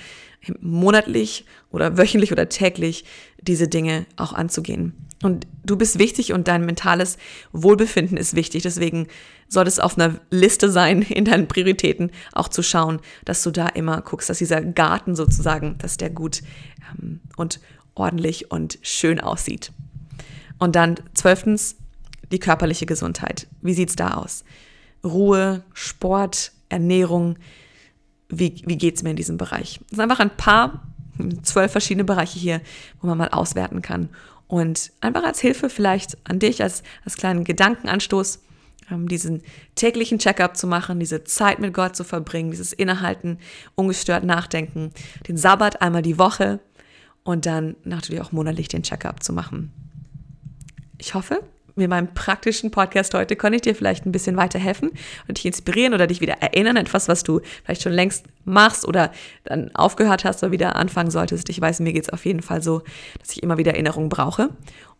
monatlich 0.59 1.45
oder 1.71 1.97
wöchentlich 1.97 2.33
oder 2.33 2.49
täglich 2.49 3.05
diese 3.41 3.69
Dinge 3.69 4.05
auch 4.17 4.33
anzugehen. 4.33 5.07
Und 5.23 5.47
du 5.65 5.77
bist 5.77 5.97
wichtig 5.97 6.33
und 6.33 6.49
dein 6.49 6.65
mentales 6.65 7.17
Wohlbefinden 7.53 8.17
ist 8.17 8.35
wichtig. 8.35 8.63
Deswegen 8.63 9.07
sollte 9.47 9.69
es 9.69 9.79
auf 9.79 9.97
einer 9.97 10.15
Liste 10.29 10.69
sein, 10.69 11.01
in 11.01 11.23
deinen 11.23 11.47
Prioritäten 11.47 12.11
auch 12.33 12.49
zu 12.49 12.61
schauen, 12.61 12.99
dass 13.23 13.41
du 13.43 13.51
da 13.51 13.67
immer 13.67 14.01
guckst, 14.01 14.29
dass 14.29 14.39
dieser 14.39 14.61
Garten 14.61 15.15
sozusagen, 15.15 15.77
dass 15.77 15.95
der 15.95 16.09
gut 16.09 16.41
ähm, 16.99 17.21
und 17.37 17.61
ordentlich 17.95 18.51
und 18.51 18.77
schön 18.81 19.21
aussieht. 19.21 19.71
Und 20.59 20.75
dann 20.75 20.95
zwölftens 21.13 21.77
die 22.29 22.39
körperliche 22.39 22.85
Gesundheit. 22.85 23.47
Wie 23.61 23.73
sieht's 23.73 23.95
da 23.95 24.15
aus? 24.15 24.43
Ruhe, 25.03 25.63
Sport, 25.73 26.51
Ernährung, 26.69 27.37
wie, 28.29 28.61
wie 28.65 28.77
geht 28.77 28.95
es 28.95 29.03
mir 29.03 29.11
in 29.11 29.15
diesem 29.15 29.37
Bereich? 29.37 29.79
Es 29.85 29.97
sind 29.97 30.01
einfach 30.01 30.19
ein 30.19 30.35
paar, 30.35 30.83
zwölf 31.43 31.71
verschiedene 31.71 32.03
Bereiche 32.03 32.39
hier, 32.39 32.61
wo 33.01 33.07
man 33.07 33.17
mal 33.17 33.29
auswerten 33.29 33.81
kann. 33.81 34.09
Und 34.47 34.91
einfach 35.01 35.23
als 35.23 35.39
Hilfe 35.39 35.69
vielleicht 35.69 36.17
an 36.23 36.39
dich, 36.39 36.63
als, 36.63 36.83
als 37.03 37.17
kleinen 37.17 37.43
Gedankenanstoß, 37.43 38.39
ähm, 38.91 39.07
diesen 39.07 39.41
täglichen 39.75 40.19
Checkup 40.19 40.55
zu 40.55 40.67
machen, 40.67 40.99
diese 40.99 41.23
Zeit 41.23 41.59
mit 41.59 41.73
Gott 41.73 41.95
zu 41.95 42.03
verbringen, 42.03 42.51
dieses 42.51 42.73
Innehalten, 42.73 43.39
ungestört 43.75 44.23
nachdenken, 44.23 44.91
den 45.27 45.37
Sabbat 45.37 45.81
einmal 45.81 46.01
die 46.01 46.17
Woche 46.17 46.59
und 47.23 47.45
dann 47.45 47.75
natürlich 47.83 48.21
auch 48.21 48.31
monatlich 48.31 48.69
den 48.69 48.83
Checkup 48.83 49.21
zu 49.21 49.33
machen. 49.33 49.73
Ich 50.97 51.13
hoffe, 51.13 51.41
mit 51.77 51.89
meinem 51.89 52.13
praktischen 52.13 52.71
Podcast 52.71 53.13
heute 53.13 53.35
konnte 53.35 53.57
ich 53.57 53.61
dir 53.61 53.75
vielleicht 53.75 54.05
ein 54.05 54.11
bisschen 54.11 54.37
weiterhelfen 54.37 54.91
und 55.27 55.37
dich 55.37 55.45
inspirieren 55.45 55.93
oder 55.93 56.07
dich 56.07 56.21
wieder 56.21 56.41
erinnern, 56.41 56.77
etwas, 56.77 57.07
was 57.07 57.23
du 57.23 57.41
vielleicht 57.63 57.83
schon 57.83 57.93
längst 57.93 58.25
machst 58.45 58.87
oder 58.87 59.11
dann 59.43 59.73
aufgehört 59.75 60.25
hast 60.25 60.43
oder 60.43 60.51
wieder 60.51 60.75
anfangen 60.75 61.11
solltest. 61.11 61.49
Ich 61.49 61.61
weiß, 61.61 61.79
mir 61.79 61.93
geht 61.93 62.03
es 62.03 62.09
auf 62.09 62.25
jeden 62.25 62.41
Fall 62.41 62.61
so, 62.61 62.81
dass 63.19 63.31
ich 63.31 63.43
immer 63.43 63.57
wieder 63.57 63.73
Erinnerungen 63.73 64.09
brauche. 64.09 64.49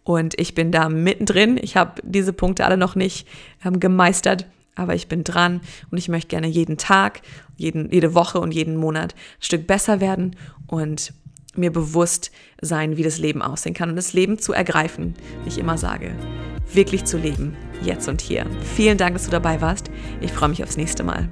Und 0.04 0.40
ich 0.40 0.56
bin 0.56 0.72
da 0.72 0.88
mittendrin. 0.88 1.60
Ich 1.62 1.76
habe 1.76 2.02
diese 2.04 2.32
Punkte 2.32 2.66
alle 2.66 2.78
noch 2.78 2.96
nicht 2.96 3.28
ähm, 3.66 3.80
gemeistert, 3.80 4.46
aber 4.76 4.96
ich 4.96 5.08
bin 5.08 5.24
dran 5.24 5.60
und 5.92 5.98
ich 5.98 6.08
möchte 6.08 6.30
gerne 6.30 6.48
jeden 6.48 6.78
Tag, 6.78 7.22
jeden, 7.58 7.92
jede 7.92 8.14
Woche 8.14 8.40
und 8.40 8.54
jeden 8.54 8.78
Monat 8.78 9.16
ein 9.16 9.42
Stück 9.44 9.68
besser 9.68 10.00
werden 10.00 10.36
und 10.68 11.14
mir 11.58 11.72
bewusst 11.72 12.32
sein, 12.62 12.98
wie 12.98 13.04
das 13.04 13.18
Leben 13.18 13.42
aussehen 13.42 13.74
kann 13.74 13.90
und 13.90 13.96
das 13.96 14.14
Leben 14.14 14.40
zu 14.40 14.54
ergreifen, 14.54 15.16
wie 15.44 15.50
ich 15.50 15.58
immer 15.58 15.78
sage, 15.78 16.12
wirklich 16.74 17.06
zu 17.06 17.18
leben, 17.18 17.56
jetzt 17.82 18.08
und 18.08 18.22
hier. 18.22 18.46
Vielen 18.76 18.98
Dank, 18.98 19.16
dass 19.16 19.26
du 19.26 19.32
dabei 19.32 19.62
warst. 19.62 19.90
Ich 20.22 20.32
freue 20.32 20.50
mich 20.50 20.64
aufs 20.64 20.78
nächste 20.78 21.04
Mal. 21.04 21.30